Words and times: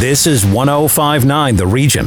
This 0.00 0.26
is 0.26 0.46
1059 0.46 1.56
The 1.56 1.66
Region. 1.66 2.06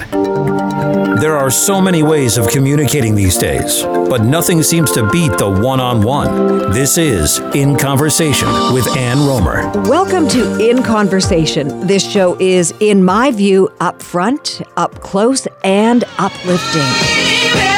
There 1.20 1.38
are 1.38 1.52
so 1.52 1.80
many 1.80 2.02
ways 2.02 2.40
of 2.40 2.48
communicating 2.48 3.14
these 3.14 3.38
days, 3.38 3.84
but 3.84 4.24
nothing 4.24 4.64
seems 4.64 4.92
to 4.94 5.08
beat 5.12 5.38
the 5.38 5.48
one 5.48 5.80
on 5.80 6.02
one. 6.02 6.72
This 6.72 6.98
is 6.98 7.38
In 7.54 7.76
Conversation 7.76 8.48
with 8.74 8.88
Ann 8.98 9.18
Rohmer. 9.18 9.88
Welcome 9.88 10.28
to 10.30 10.58
In 10.58 10.82
Conversation. 10.82 11.86
This 11.86 12.04
show 12.04 12.36
is, 12.40 12.74
in 12.80 13.06
my 13.06 13.30
view, 13.30 13.72
up 13.80 14.02
front, 14.02 14.64
up 14.76 15.00
close, 15.02 15.48
and 15.64 16.04
uplifting. 16.18 17.73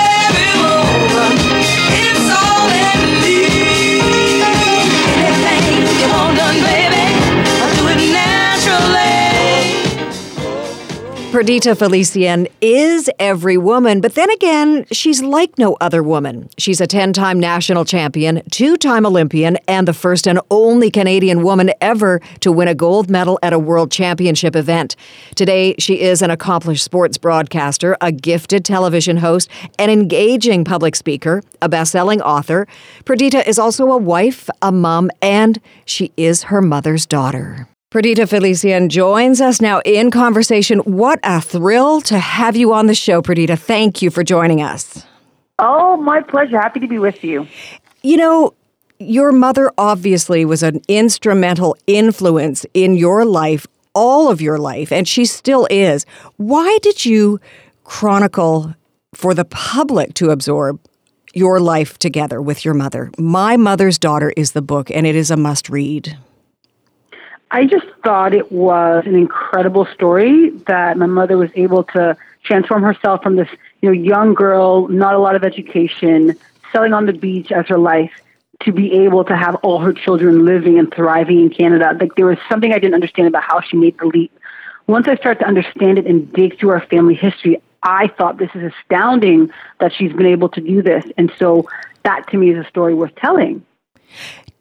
Perdita 11.36 11.75
Felicien 11.75 12.50
is 12.62 13.10
every 13.20 13.57
woman, 13.57 14.00
but 14.00 14.16
then 14.16 14.30
again, 14.30 14.86
she's 14.89 15.21
like 15.21 15.57
no 15.57 15.76
other 15.82 16.02
woman. 16.02 16.50
She's 16.57 16.80
a 16.80 16.88
10 16.88 17.12
time 17.12 17.42
national 17.42 17.84
champion, 17.84 18.42
two 18.52 18.78
time 18.78 19.06
Olympian, 19.06 19.57
and 19.68 19.86
the 19.86 19.93
first 19.93 20.29
and 20.29 20.40
only 20.50 20.90
Canadian 20.90 21.43
woman 21.43 21.71
ever 21.82 22.21
to 22.40 22.54
win 22.54 22.70
a 22.70 22.74
gold 22.74 23.10
medal 23.10 23.38
at 23.43 23.52
a 23.52 23.60
world 23.60 23.92
championship 23.92 24.56
event. 24.56 24.96
Today, 25.36 25.76
she 25.78 26.00
is 26.00 26.21
an 26.21 26.32
accomplished 26.32 26.86
sports 26.86 27.18
broadcaster, 27.18 27.98
a 28.00 28.14
gifted 28.14 28.64
television 28.64 29.18
host, 29.18 29.50
an 29.78 29.90
engaging 29.90 30.64
public 30.64 30.96
speaker, 30.96 31.43
a 31.62 31.68
best 31.68 31.92
selling 31.92 32.22
author. 32.22 32.66
Perdita 33.04 33.45
is 33.45 33.59
also 33.59 33.92
a 33.92 33.98
wife, 33.98 34.50
a 34.62 34.72
mom, 34.72 35.12
and 35.22 35.59
she 35.84 36.14
is 36.16 36.44
her 36.44 36.62
mother's 36.62 37.06
daughter. 37.06 37.67
Perdita 37.95 38.23
Felicien 38.23 38.90
joins 38.90 39.40
us 39.40 39.62
now 39.62 39.80
in 39.86 40.12
conversation. 40.12 40.80
What 40.80 41.17
a 41.23 41.40
thrill 41.40 42.02
to 42.02 42.20
have 42.20 42.58
you 42.58 42.73
on 42.73 42.88
the 42.88 42.94
show, 42.94 43.22
Perdita. 43.22 43.56
Thank 43.56 44.02
you 44.02 44.10
for 44.10 44.22
joining 44.22 44.62
us. 44.62 45.06
Oh, 45.60 45.96
my 45.96 46.20
pleasure. 46.20 46.60
Happy 46.60 46.82
to 46.82 46.90
be 46.90 47.00
with 47.00 47.24
you. 47.24 47.48
You 48.04 48.18
know, 48.18 48.54
your 49.00 49.32
mother 49.32 49.72
obviously 49.78 50.44
was 50.44 50.62
an 50.62 50.82
instrumental 50.90 51.78
influence 51.88 52.66
in 52.74 52.98
your 52.98 53.24
life, 53.24 53.66
all 53.94 54.30
of 54.30 54.42
your 54.42 54.58
life, 54.58 54.92
and 54.92 55.08
she 55.08 55.24
still 55.24 55.66
is. 55.70 56.06
Why 56.36 56.78
did 56.82 57.06
you 57.06 57.40
chronicle 57.86 58.76
for 59.14 59.34
the 59.34 59.46
public 59.46 60.16
to 60.16 60.32
absorb 60.32 60.82
your 61.34 61.62
life 61.62 61.98
together 61.98 62.42
with 62.42 62.66
your 62.66 62.74
mother? 62.74 63.09
My 63.18 63.56
Mother's 63.56 63.98
Daughter 63.98 64.34
is 64.36 64.52
the 64.52 64.62
book, 64.62 64.92
and 64.92 65.08
it 65.08 65.16
is 65.16 65.32
a 65.32 65.38
must 65.38 65.70
read. 65.70 66.18
I 67.56 67.66
just 67.66 67.86
thought 68.03 68.34
it 68.34 68.52
was 68.52 69.06
an 69.06 69.16
incredible 69.16 69.86
story 69.86 70.50
that 70.67 70.98
my 70.98 71.06
mother 71.06 71.38
was 71.38 71.50
able 71.56 71.86
to 71.95 72.17
transform 72.44 72.84
herself 72.84 73.23
from 73.23 73.38
this, 73.38 73.47
you 73.81 73.88
know, 73.88 73.94
young 73.94 74.34
girl, 74.34 74.89
not 74.89 75.16
a 75.16 75.20
lot 75.20 75.38
of 75.38 75.44
education, 75.45 76.36
selling 76.73 76.92
on 76.92 77.06
the 77.06 77.14
beach 77.14 77.53
as 77.53 77.66
her 77.67 77.78
life, 77.78 78.12
to 78.64 78.73
be 78.73 78.92
able 78.92 79.23
to 79.23 79.38
have 79.38 79.56
all 79.64 79.80
her 79.80 79.94
children 79.94 80.44
living 80.44 80.78
and 80.78 80.94
thriving 80.94 81.39
in 81.39 81.50
Canada. 81.50 81.97
Like 81.97 82.14
there 82.16 82.25
was 82.25 82.38
something 82.50 82.73
I 82.73 82.78
didn't 82.78 82.94
understand 82.94 83.30
about 83.30 83.44
how 83.44 83.62
she 83.62 83.78
made 83.78 83.97
the 84.00 84.08
leap. 84.08 84.38
Once 84.88 85.08
I 85.08 85.16
started 85.16 85.40
to 85.40 85.47
understand 85.47 85.97
it 85.97 86.06
and 86.06 86.30
dig 86.34 86.59
through 86.59 86.72
our 86.72 86.86
family 86.88 87.16
history, 87.16 87.62
I 87.84 88.08
thought 88.17 88.38
this 88.38 88.52
is 88.53 88.73
astounding 88.73 89.50
that 89.80 89.94
she's 89.94 90.12
been 90.12 90.25
able 90.25 90.50
to 90.50 90.59
do 90.59 90.81
this. 90.81 91.06
And 91.17 91.31
so 91.40 91.69
that 92.03 92.30
to 92.31 92.38
me 92.38 92.50
is 92.50 92.66
a 92.66 92.67
story 92.67 92.94
worth 92.94 93.16
telling. 93.16 93.66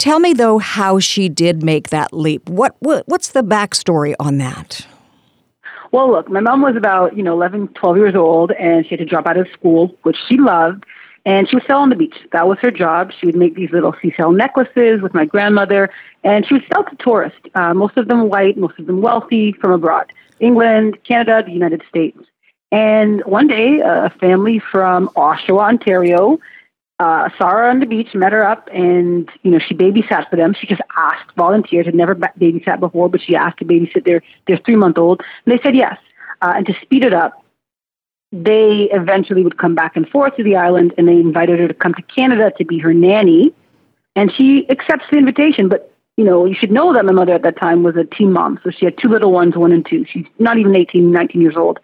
Tell 0.04 0.20
me 0.20 0.34
though 0.34 0.58
how 0.58 0.98
she 0.98 1.30
did 1.30 1.62
make 1.62 1.88
that 1.88 2.12
leap. 2.12 2.46
What, 2.46 2.76
what 2.80 3.08
what's 3.08 3.28
the 3.28 3.42
backstory 3.42 4.14
on 4.20 4.36
that? 4.36 4.86
Well, 5.92 6.10
look, 6.10 6.28
my 6.28 6.40
mom 6.40 6.60
was 6.60 6.76
about, 6.76 7.16
you 7.16 7.22
know, 7.22 7.32
11, 7.32 7.68
12 7.68 7.96
years 7.96 8.14
old 8.14 8.52
and 8.52 8.84
she 8.84 8.90
had 8.90 8.98
to 8.98 9.06
drop 9.06 9.26
out 9.26 9.38
of 9.38 9.48
school, 9.54 9.96
which 10.02 10.18
she 10.28 10.36
loved, 10.36 10.84
and 11.24 11.48
she 11.48 11.56
would 11.56 11.64
sell 11.66 11.78
on 11.78 11.88
the 11.88 11.96
beach. 11.96 12.16
That 12.32 12.46
was 12.46 12.58
her 12.60 12.70
job. 12.70 13.12
She 13.18 13.24
would 13.24 13.34
make 13.34 13.54
these 13.54 13.70
little 13.70 13.94
seashell 14.02 14.32
necklaces 14.32 15.00
with 15.00 15.14
my 15.14 15.24
grandmother, 15.24 15.88
and 16.22 16.46
she 16.46 16.52
would 16.52 16.66
sell 16.70 16.84
to 16.84 16.96
tourists, 16.96 17.40
uh, 17.54 17.72
most 17.72 17.96
of 17.96 18.06
them 18.06 18.28
white, 18.28 18.58
most 18.58 18.78
of 18.78 18.84
them 18.84 19.00
wealthy 19.00 19.52
from 19.52 19.72
abroad, 19.72 20.12
England, 20.38 21.02
Canada, 21.04 21.42
the 21.46 21.52
United 21.52 21.80
States. 21.88 22.18
And 22.70 23.24
one 23.24 23.46
day, 23.46 23.80
a 23.82 24.10
family 24.20 24.58
from 24.58 25.08
Oshawa, 25.16 25.60
Ontario, 25.60 26.38
uh, 27.00 27.28
saw 27.36 27.50
her 27.50 27.68
on 27.68 27.80
the 27.80 27.86
beach, 27.86 28.14
met 28.14 28.32
her 28.32 28.46
up, 28.46 28.68
and 28.72 29.28
you 29.42 29.50
know 29.50 29.58
she 29.58 29.74
babysat 29.74 30.30
for 30.30 30.36
them. 30.36 30.54
She 30.54 30.66
just 30.66 30.82
asked, 30.96 31.34
volunteered, 31.36 31.86
had 31.86 31.94
never 31.94 32.14
babysat 32.14 32.78
before, 32.80 33.08
but 33.08 33.20
she 33.20 33.34
asked 33.34 33.58
to 33.58 33.64
babysit 33.64 34.04
their 34.04 34.22
their 34.46 34.58
three 34.58 34.76
month 34.76 34.98
old, 34.98 35.20
and 35.44 35.58
they 35.58 35.62
said 35.62 35.74
yes. 35.74 35.98
Uh, 36.40 36.52
and 36.56 36.66
to 36.66 36.74
speed 36.82 37.04
it 37.04 37.14
up, 37.14 37.44
they 38.30 38.88
eventually 38.92 39.42
would 39.42 39.58
come 39.58 39.74
back 39.74 39.96
and 39.96 40.08
forth 40.08 40.36
to 40.36 40.44
the 40.44 40.56
island, 40.56 40.94
and 40.96 41.08
they 41.08 41.14
invited 41.14 41.58
her 41.58 41.68
to 41.68 41.74
come 41.74 41.94
to 41.94 42.02
Canada 42.02 42.52
to 42.58 42.64
be 42.64 42.78
her 42.78 42.94
nanny, 42.94 43.52
and 44.14 44.32
she 44.32 44.68
accepts 44.70 45.04
the 45.10 45.18
invitation. 45.18 45.68
But 45.68 45.90
you 46.16 46.24
know, 46.24 46.44
you 46.44 46.54
should 46.54 46.70
know 46.70 46.92
that 46.92 47.04
my 47.04 47.12
mother 47.12 47.32
at 47.32 47.42
that 47.42 47.58
time 47.58 47.82
was 47.82 47.96
a 47.96 48.04
teen 48.04 48.32
mom, 48.32 48.60
so 48.62 48.70
she 48.70 48.84
had 48.84 48.96
two 48.98 49.08
little 49.08 49.32
ones, 49.32 49.56
one 49.56 49.72
and 49.72 49.84
two. 49.84 50.04
She's 50.08 50.26
not 50.38 50.58
even 50.58 50.76
18, 50.76 51.10
19 51.10 51.42
years 51.42 51.56
old, 51.56 51.80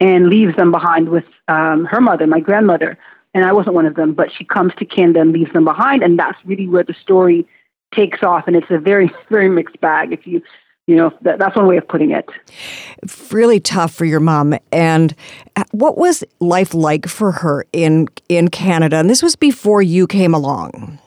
and 0.00 0.28
leaves 0.28 0.56
them 0.56 0.72
behind 0.72 1.10
with 1.10 1.26
um, 1.46 1.84
her 1.84 2.00
mother, 2.00 2.26
my 2.26 2.40
grandmother 2.40 2.98
and 3.34 3.44
I 3.44 3.52
wasn't 3.52 3.74
one 3.74 3.86
of 3.86 3.94
them, 3.94 4.14
but 4.14 4.28
she 4.36 4.44
comes 4.44 4.72
to 4.78 4.84
Canada 4.84 5.20
and 5.20 5.32
leaves 5.32 5.52
them 5.52 5.64
behind, 5.64 6.02
and 6.02 6.18
that's 6.18 6.38
really 6.44 6.66
where 6.66 6.84
the 6.84 6.94
story 6.94 7.46
takes 7.94 8.22
off, 8.22 8.46
and 8.46 8.56
it's 8.56 8.70
a 8.70 8.78
very, 8.78 9.10
very 9.30 9.48
mixed 9.48 9.80
bag. 9.80 10.12
If 10.12 10.26
you, 10.26 10.42
you 10.86 10.96
know, 10.96 11.12
that, 11.22 11.38
that's 11.38 11.56
one 11.56 11.66
way 11.66 11.76
of 11.76 11.86
putting 11.86 12.10
it. 12.10 12.28
Really 13.30 13.60
tough 13.60 13.92
for 13.92 14.04
your 14.04 14.20
mom. 14.20 14.54
And 14.72 15.14
uh, 15.56 15.64
what 15.72 15.98
was 15.98 16.24
life 16.40 16.74
like 16.74 17.06
for 17.06 17.32
her 17.32 17.66
in 17.72 18.08
in 18.28 18.48
Canada? 18.48 18.96
And 18.96 19.10
this 19.10 19.22
was 19.22 19.36
before 19.36 19.82
you 19.82 20.06
came 20.06 20.34
along. 20.34 20.98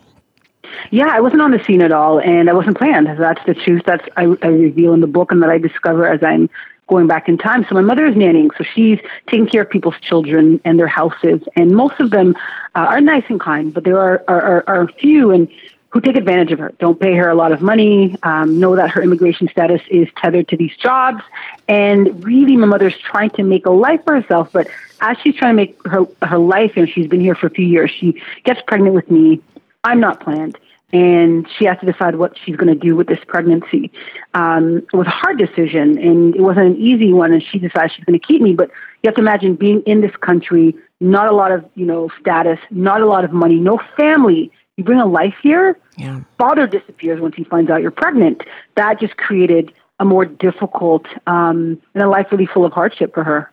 Yeah, 0.90 1.10
I 1.12 1.22
wasn't 1.22 1.42
on 1.42 1.52
the 1.52 1.64
scene 1.64 1.82
at 1.82 1.92
all, 1.92 2.20
and 2.20 2.50
I 2.50 2.54
wasn't 2.54 2.78
planned. 2.78 3.08
That's 3.20 3.44
the 3.46 3.54
truth. 3.54 3.84
That's 3.86 4.08
I, 4.18 4.24
I 4.42 4.48
reveal 4.48 4.94
in 4.94 5.02
the 5.02 5.08
book, 5.08 5.32
and 5.32 5.42
that 5.44 5.50
I 5.50 5.58
discover 5.58 6.08
as 6.08 6.22
I'm 6.24 6.50
going 6.92 7.08
back 7.08 7.30
in 7.30 7.38
time. 7.38 7.66
So 7.70 7.74
my 7.74 7.82
mother 7.82 8.06
is 8.06 8.16
nannying, 8.16 8.50
so 8.58 8.66
she's 8.76 9.00
taking 9.28 9.48
care 9.48 9.62
of 9.62 9.70
people's 9.70 10.00
children 10.02 10.60
and 10.66 10.78
their 10.78 10.88
houses, 10.88 11.42
and 11.56 11.72
most 11.72 12.00
of 12.02 12.12
them 12.12 12.36
uh, 12.76 12.80
are 12.80 13.00
nice 13.00 13.24
and 13.30 13.40
kind, 13.40 13.74
but 13.74 13.86
there 13.86 13.98
are, 13.98 14.22
are, 14.28 14.64
are, 14.68 14.88
few 15.00 15.32
and 15.32 15.48
who 15.90 16.02
take 16.02 16.18
advantage 16.18 16.52
of 16.52 16.60
her, 16.60 16.74
don't 16.80 17.00
pay 17.00 17.16
her 17.16 17.30
a 17.30 17.36
lot 17.36 17.54
of 17.54 17.62
money, 17.62 18.16
um, 18.24 18.60
know 18.60 18.76
that 18.76 18.90
her 18.90 19.02
immigration 19.02 19.48
status 19.48 19.82
is 19.90 20.10
tethered 20.18 20.50
to 20.50 20.58
these 20.58 20.76
jobs, 20.76 21.24
and 21.70 22.24
really 22.26 22.58
my 22.58 22.68
mother's 22.68 22.98
trying 22.98 23.30
to 23.30 23.44
make 23.44 23.66
a 23.66 23.72
life 23.72 24.02
for 24.04 24.20
herself, 24.20 24.50
but 24.52 24.68
as 25.00 25.18
she's 25.24 25.36
trying 25.36 25.56
to 25.56 25.56
make 25.56 25.88
her, 25.88 26.06
her 26.22 26.38
life, 26.38 26.74
and 26.76 26.90
she's 26.90 27.08
been 27.08 27.22
here 27.22 27.36
for 27.36 27.48
a 27.48 27.52
few 27.52 27.66
years, 27.66 27.90
she 27.90 28.22
gets 28.44 28.62
pregnant 28.68 28.94
with 28.94 29.10
me. 29.10 29.42
I'm 29.86 30.02
not 30.02 30.20
planned 30.20 30.58
and 30.94 31.48
she 31.58 31.66
has 31.66 31.78
to 31.80 31.86
decide 31.86 32.16
what 32.16 32.38
she's 32.38 32.56
going 32.56 32.68
to 32.68 32.80
do 32.80 32.96
with 32.96 33.08
this 33.08 33.20
pregnancy. 33.28 33.92
Um, 34.34 34.78
it 34.78 34.96
was 34.96 35.08
a 35.08 35.12
hard 35.12 35.38
decision, 35.38 35.98
and 35.98 36.36
it 36.36 36.42
wasn't 36.42 36.68
an 36.68 36.78
easy 36.78 37.14
one. 37.14 37.32
And 37.32 37.42
she 37.44 37.60
decided 37.60 37.92
she's 37.96 38.06
going 38.06 38.20
to 38.20 38.26
keep 38.26 38.42
me. 38.42 38.54
But 38.54 38.70
you 39.02 39.08
have 39.08 39.16
to 39.16 39.22
imagine 39.22 39.56
being 39.56 39.82
in 39.84 40.02
this 40.02 40.16
country, 40.18 40.76
not 41.00 41.28
a 41.28 41.36
lot 41.36 41.52
of 41.52 41.66
you 41.76 41.86
know 41.86 42.10
status, 42.20 42.60
not 42.70 43.02
a 43.02 43.06
lot 43.06 43.24
of 43.24 43.32
money, 43.32 43.56
no 43.56 43.80
family. 43.98 44.52
You 44.78 44.84
bring 44.84 45.00
a 45.00 45.06
life 45.06 45.36
here. 45.42 45.78
Yeah. 45.98 46.22
Father 46.38 46.68
disappears 46.68 47.22
once 47.22 47.36
he 47.36 47.44
finds 47.44 47.70
out 47.70 47.82
you're 47.82 47.92
pregnant. 47.92 48.44
That 48.76 49.00
just 49.00 49.18
created 49.18 49.72
a 50.00 50.06
more 50.06 50.26
difficult 50.26 51.06
um, 51.28 51.80
and 51.94 52.04
a 52.04 52.10
life 52.10 52.28
really 52.32 52.48
full 52.48 52.66
of 52.66 52.74
hardship 52.74 53.14
for 53.14 53.24
her. 53.24 53.52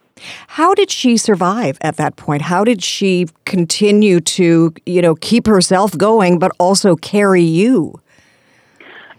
How 0.48 0.74
did 0.74 0.90
she 0.90 1.16
survive 1.16 1.78
at 1.80 1.96
that 1.96 2.16
point? 2.16 2.42
How 2.42 2.64
did 2.64 2.82
she 2.82 3.26
continue 3.44 4.20
to, 4.20 4.72
you 4.86 5.02
know, 5.02 5.14
keep 5.16 5.46
herself 5.46 5.96
going 5.96 6.38
but 6.38 6.52
also 6.58 6.96
carry 6.96 7.42
you? 7.42 8.00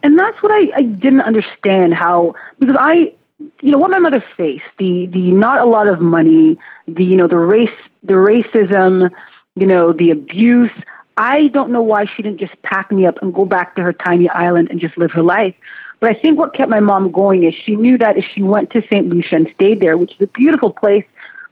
And 0.03 0.17
that's 0.17 0.41
what 0.41 0.51
I, 0.51 0.71
I 0.75 0.81
didn't 0.83 1.21
understand 1.21 1.93
how 1.93 2.33
because 2.59 2.75
I 2.79 3.13
you 3.61 3.71
know 3.71 3.77
what 3.77 3.91
my 3.91 3.99
mother 3.99 4.23
faced 4.37 4.63
the 4.77 5.07
the 5.07 5.31
not 5.31 5.59
a 5.59 5.65
lot 5.65 5.87
of 5.87 6.01
money 6.01 6.57
the 6.87 7.03
you 7.03 7.15
know 7.15 7.27
the 7.27 7.37
race 7.37 7.69
the 8.03 8.13
racism 8.13 9.09
you 9.55 9.65
know 9.65 9.93
the 9.93 10.11
abuse 10.11 10.71
I 11.17 11.47
don't 11.49 11.71
know 11.71 11.81
why 11.81 12.05
she 12.05 12.21
didn't 12.21 12.39
just 12.39 12.61
pack 12.61 12.91
me 12.91 13.05
up 13.05 13.21
and 13.21 13.33
go 13.33 13.43
back 13.43 13.75
to 13.75 13.81
her 13.81 13.91
tiny 13.91 14.29
island 14.29 14.69
and 14.71 14.79
just 14.79 14.97
live 14.97 15.11
her 15.11 15.21
life 15.21 15.55
but 15.99 16.09
I 16.09 16.13
think 16.13 16.37
what 16.37 16.53
kept 16.53 16.69
my 16.69 16.79
mom 16.79 17.11
going 17.11 17.43
is 17.43 17.53
she 17.53 17.75
knew 17.75 17.97
that 17.97 18.17
if 18.17 18.25
she 18.33 18.41
went 18.41 18.71
to 18.71 18.81
St. 18.83 19.07
Lucia 19.07 19.35
and 19.35 19.51
stayed 19.55 19.79
there, 19.81 19.97
which 19.97 20.13
is 20.13 20.21
a 20.21 20.27
beautiful 20.27 20.71
place, 20.71 21.05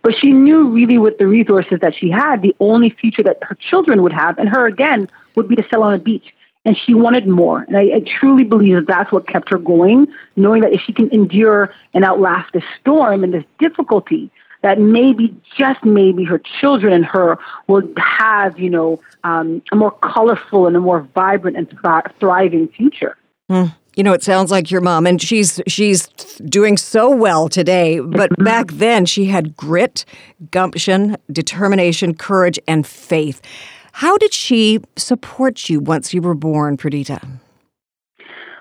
but 0.04 0.16
she 0.16 0.32
knew 0.32 0.70
really 0.70 0.98
with 0.98 1.18
the 1.18 1.28
resources 1.28 1.80
that 1.82 1.94
she 1.96 2.10
had, 2.10 2.42
the 2.42 2.56
only 2.60 2.90
future 2.90 3.24
that 3.24 3.40
her 3.42 3.56
children 3.56 4.02
would 4.04 4.14
have, 4.14 4.38
and 4.38 4.48
her 4.48 4.66
again, 4.66 5.10
would 5.36 5.48
be 5.48 5.56
to 5.56 5.68
sell 5.70 5.84
on 5.84 5.94
a 5.94 6.00
beach. 6.00 6.34
And 6.64 6.78
she 6.78 6.94
wanted 6.94 7.28
more. 7.28 7.62
And 7.62 7.78
I, 7.78 7.84
I 7.96 8.00
truly 8.20 8.44
believe 8.44 8.76
that 8.76 8.88
that's 8.88 9.12
what 9.12 9.28
kept 9.28 9.50
her 9.50 9.58
going, 9.58 10.08
knowing 10.36 10.62
that 10.62 10.74
if 10.74 10.82
she 10.82 10.94
can 10.94 11.10
endure 11.14 11.74
and 11.94 12.04
outlast 12.04 12.52
this 12.54 12.64
storm 12.80 13.24
and 13.24 13.34
this 13.34 13.46
difficulty, 13.58 14.30
that 14.64 14.80
maybe, 14.80 15.36
just 15.58 15.84
maybe, 15.86 16.24
her 16.26 16.42
children 16.60 16.92
and 16.92 17.06
her 17.06 17.38
will 17.68 17.84
have, 17.98 18.60
you 18.60 18.70
know, 18.70 19.02
um, 19.24 19.62
a 19.72 19.76
more 19.76 19.92
colorful 19.92 20.68
and 20.68 20.76
a 20.76 20.80
more 20.80 21.02
vibrant 21.14 21.56
and 21.56 21.70
th- 21.70 22.16
thriving 22.20 22.68
future. 22.70 23.16
Mm. 23.50 23.74
You 23.98 24.04
know, 24.04 24.14
it 24.14 24.22
sounds 24.22 24.52
like 24.52 24.70
your 24.70 24.80
mom, 24.80 25.08
and 25.08 25.20
she's 25.20 25.60
she's 25.66 26.08
doing 26.46 26.78
so 26.78 27.10
well 27.10 27.50
today. 27.50 28.00
But 28.00 28.30
mm-hmm. 28.30 28.44
back 28.44 28.68
then, 28.74 29.08
she 29.08 29.26
had 29.26 29.58
grit, 29.58 30.06
gumption, 30.52 31.18
determination, 31.32 32.14
courage, 32.14 32.60
and 32.68 32.86
faith. 32.86 33.42
How 33.94 34.16
did 34.20 34.36
she 34.36 34.82
support 34.98 35.68
you 35.68 35.80
once 35.80 36.14
you 36.14 36.22
were 36.22 36.36
born, 36.36 36.78
Perdita? 36.78 37.20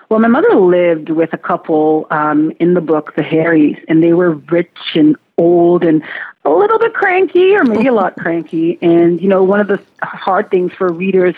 Well, 0.09 0.19
my 0.19 0.27
mother 0.27 0.55
lived 0.55 1.11
with 1.11 1.31
a 1.33 1.37
couple 1.37 2.07
um, 2.09 2.51
in 2.59 2.73
the 2.73 2.81
book, 2.81 3.13
the 3.15 3.21
Harrys, 3.21 3.77
and 3.87 4.01
they 4.01 4.13
were 4.13 4.31
rich 4.31 4.95
and 4.95 5.15
old 5.37 5.83
and 5.83 6.01
a 6.45 6.49
little 6.49 6.79
bit 6.79 6.95
cranky, 6.95 7.55
or 7.55 7.63
maybe 7.63 7.85
a 7.85 7.93
lot 7.93 8.15
cranky. 8.19 8.79
And 8.81 9.21
you 9.21 9.27
know, 9.27 9.43
one 9.43 9.59
of 9.59 9.67
the 9.67 9.79
hard 10.01 10.49
things 10.49 10.71
for 10.73 10.91
readers 10.91 11.35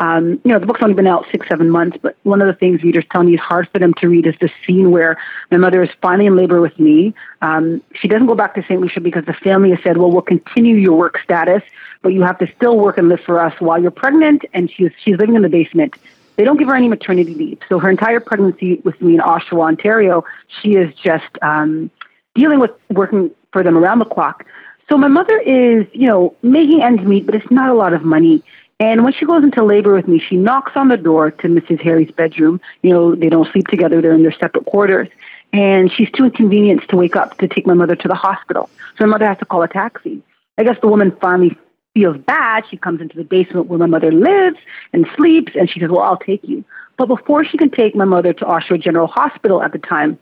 um, 0.00 0.40
you 0.44 0.52
know, 0.52 0.58
the 0.58 0.64
book's 0.64 0.82
only 0.82 0.94
been 0.94 1.06
out 1.06 1.26
six, 1.30 1.46
seven 1.46 1.70
months, 1.70 1.98
but 2.00 2.16
one 2.22 2.40
of 2.40 2.46
the 2.46 2.54
things 2.54 2.82
readers 2.82 3.04
tell 3.12 3.22
me 3.22 3.34
is 3.34 3.40
hard 3.40 3.68
for 3.70 3.78
them 3.78 3.92
to 3.94 4.08
read 4.08 4.26
is 4.26 4.34
the 4.40 4.50
scene 4.66 4.90
where 4.90 5.18
my 5.50 5.58
mother 5.58 5.82
is 5.82 5.90
finally 6.00 6.24
in 6.26 6.36
labor 6.36 6.60
with 6.60 6.78
me. 6.80 7.14
Um, 7.42 7.82
she 7.94 8.08
doesn't 8.08 8.26
go 8.26 8.34
back 8.34 8.54
to 8.54 8.62
St. 8.62 8.80
Lucia 8.80 9.00
because 9.00 9.26
the 9.26 9.34
family 9.34 9.70
has 9.70 9.78
said, 9.82 9.98
well, 9.98 10.10
we'll 10.10 10.22
continue 10.22 10.76
your 10.76 10.96
work 10.96 11.18
status, 11.22 11.62
but 12.00 12.14
you 12.14 12.22
have 12.22 12.38
to 12.38 12.50
still 12.56 12.78
work 12.78 12.96
and 12.96 13.10
live 13.10 13.20
for 13.20 13.38
us 13.44 13.54
while 13.60 13.80
you're 13.80 13.90
pregnant, 13.90 14.42
and 14.54 14.70
she's, 14.70 14.90
she's 15.04 15.16
living 15.18 15.36
in 15.36 15.42
the 15.42 15.50
basement. 15.50 15.94
They 16.36 16.44
don't 16.44 16.56
give 16.56 16.68
her 16.68 16.74
any 16.74 16.88
maternity 16.88 17.34
leave. 17.34 17.58
So 17.68 17.78
her 17.78 17.90
entire 17.90 18.20
pregnancy 18.20 18.76
with 18.84 18.98
me 19.02 19.16
in 19.16 19.20
Oshawa, 19.20 19.68
Ontario, 19.68 20.24
she 20.62 20.76
is 20.76 20.94
just 20.94 21.28
um, 21.42 21.90
dealing 22.34 22.58
with 22.58 22.70
working 22.88 23.30
for 23.52 23.62
them 23.62 23.76
around 23.76 23.98
the 23.98 24.06
clock. 24.06 24.46
So 24.88 24.96
my 24.96 25.08
mother 25.08 25.38
is, 25.38 25.86
you 25.92 26.08
know, 26.08 26.34
making 26.42 26.82
ends 26.82 27.02
meet, 27.02 27.26
but 27.26 27.34
it's 27.34 27.50
not 27.50 27.68
a 27.68 27.74
lot 27.74 27.92
of 27.92 28.02
money. 28.02 28.42
And 28.80 29.04
when 29.04 29.12
she 29.12 29.26
goes 29.26 29.44
into 29.44 29.62
labor 29.62 29.94
with 29.94 30.08
me, 30.08 30.18
she 30.18 30.36
knocks 30.36 30.72
on 30.74 30.88
the 30.88 30.96
door 30.96 31.30
to 31.30 31.48
Mrs. 31.48 31.82
Harry's 31.82 32.10
bedroom. 32.10 32.62
You 32.80 32.90
know, 32.90 33.14
they 33.14 33.28
don't 33.28 33.50
sleep 33.52 33.68
together, 33.68 34.00
they're 34.00 34.14
in 34.14 34.22
their 34.22 34.32
separate 34.32 34.64
quarters. 34.64 35.08
And 35.52 35.92
she's 35.92 36.10
too 36.12 36.24
inconvenienced 36.24 36.88
to 36.88 36.96
wake 36.96 37.14
up 37.14 37.36
to 37.38 37.48
take 37.48 37.66
my 37.66 37.74
mother 37.74 37.94
to 37.94 38.08
the 38.08 38.14
hospital. 38.14 38.70
So 38.96 39.04
my 39.04 39.12
mother 39.12 39.26
has 39.26 39.38
to 39.38 39.44
call 39.44 39.62
a 39.62 39.68
taxi. 39.68 40.22
I 40.56 40.64
guess 40.64 40.76
the 40.80 40.88
woman 40.88 41.14
finally 41.20 41.56
feels 41.92 42.16
bad. 42.18 42.64
She 42.70 42.78
comes 42.78 43.02
into 43.02 43.16
the 43.16 43.24
basement 43.24 43.66
where 43.66 43.78
my 43.78 43.86
mother 43.86 44.12
lives 44.12 44.58
and 44.94 45.06
sleeps, 45.14 45.52
and 45.54 45.68
she 45.68 45.80
says, 45.80 45.90
Well, 45.90 46.00
I'll 46.00 46.16
take 46.16 46.42
you. 46.44 46.64
But 46.96 47.06
before 47.06 47.44
she 47.44 47.58
can 47.58 47.70
take 47.70 47.94
my 47.94 48.04
mother 48.04 48.32
to 48.32 48.44
Oshawa 48.44 48.80
General 48.80 49.08
Hospital 49.08 49.62
at 49.62 49.72
the 49.72 49.78
time, 49.78 50.18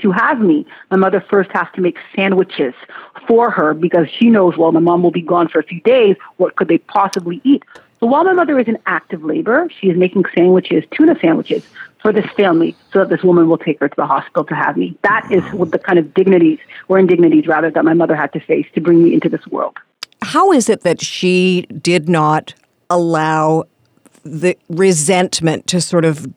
to 0.00 0.10
have 0.10 0.40
me, 0.40 0.66
my 0.90 0.96
mother 0.96 1.24
first 1.30 1.50
has 1.52 1.66
to 1.74 1.80
make 1.80 1.96
sandwiches 2.16 2.74
for 3.28 3.50
her 3.50 3.74
because 3.74 4.08
she 4.10 4.28
knows, 4.28 4.56
well, 4.56 4.72
my 4.72 4.80
mom 4.80 5.02
will 5.02 5.12
be 5.12 5.22
gone 5.22 5.48
for 5.48 5.60
a 5.60 5.62
few 5.62 5.80
days. 5.82 6.16
What 6.36 6.56
could 6.56 6.68
they 6.68 6.78
possibly 6.78 7.40
eat? 7.44 7.62
So 8.04 8.08
while 8.08 8.22
my 8.22 8.34
mother 8.34 8.58
is 8.58 8.68
in 8.68 8.76
active 8.84 9.24
labor, 9.24 9.66
she 9.80 9.86
is 9.86 9.96
making 9.96 10.24
sandwiches, 10.34 10.84
tuna 10.90 11.18
sandwiches, 11.22 11.66
for 12.02 12.12
this 12.12 12.30
family 12.36 12.76
so 12.92 12.98
that 12.98 13.08
this 13.08 13.22
woman 13.22 13.48
will 13.48 13.56
take 13.56 13.80
her 13.80 13.88
to 13.88 13.96
the 13.96 14.04
hospital 14.04 14.44
to 14.44 14.54
have 14.54 14.76
me. 14.76 14.94
That 15.00 15.26
is 15.32 15.42
what 15.54 15.70
the 15.70 15.78
kind 15.78 15.98
of 15.98 16.12
dignities, 16.12 16.58
or 16.88 16.98
indignities 16.98 17.46
rather, 17.46 17.70
that 17.70 17.82
my 17.82 17.94
mother 17.94 18.14
had 18.14 18.30
to 18.34 18.40
face 18.40 18.66
to 18.74 18.82
bring 18.82 19.02
me 19.02 19.14
into 19.14 19.30
this 19.30 19.46
world. 19.46 19.78
How 20.20 20.52
is 20.52 20.68
it 20.68 20.82
that 20.82 21.00
she 21.00 21.62
did 21.80 22.06
not 22.06 22.52
allow 22.90 23.64
the 24.22 24.58
resentment 24.68 25.66
to 25.68 25.80
sort 25.80 26.04
of 26.04 26.28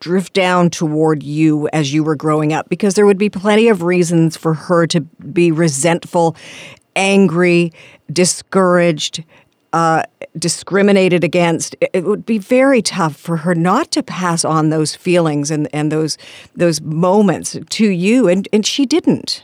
drift 0.00 0.32
down 0.32 0.68
toward 0.68 1.22
you 1.22 1.68
as 1.68 1.94
you 1.94 2.02
were 2.02 2.16
growing 2.16 2.52
up? 2.52 2.68
Because 2.68 2.94
there 2.94 3.06
would 3.06 3.18
be 3.18 3.30
plenty 3.30 3.68
of 3.68 3.82
reasons 3.82 4.36
for 4.36 4.52
her 4.52 4.84
to 4.88 5.02
be 5.02 5.52
resentful, 5.52 6.34
angry, 6.96 7.72
discouraged, 8.12 9.22
uh, 9.74 10.04
discriminated 10.38 11.24
against, 11.24 11.74
it 11.80 12.04
would 12.04 12.24
be 12.24 12.38
very 12.38 12.80
tough 12.80 13.16
for 13.16 13.38
her 13.38 13.56
not 13.56 13.90
to 13.90 14.04
pass 14.04 14.44
on 14.44 14.70
those 14.70 14.94
feelings 14.94 15.50
and, 15.50 15.68
and 15.74 15.90
those 15.90 16.16
those 16.54 16.80
moments 16.80 17.58
to 17.70 17.88
you, 17.88 18.28
and, 18.28 18.46
and 18.52 18.64
she 18.64 18.86
didn't. 18.86 19.42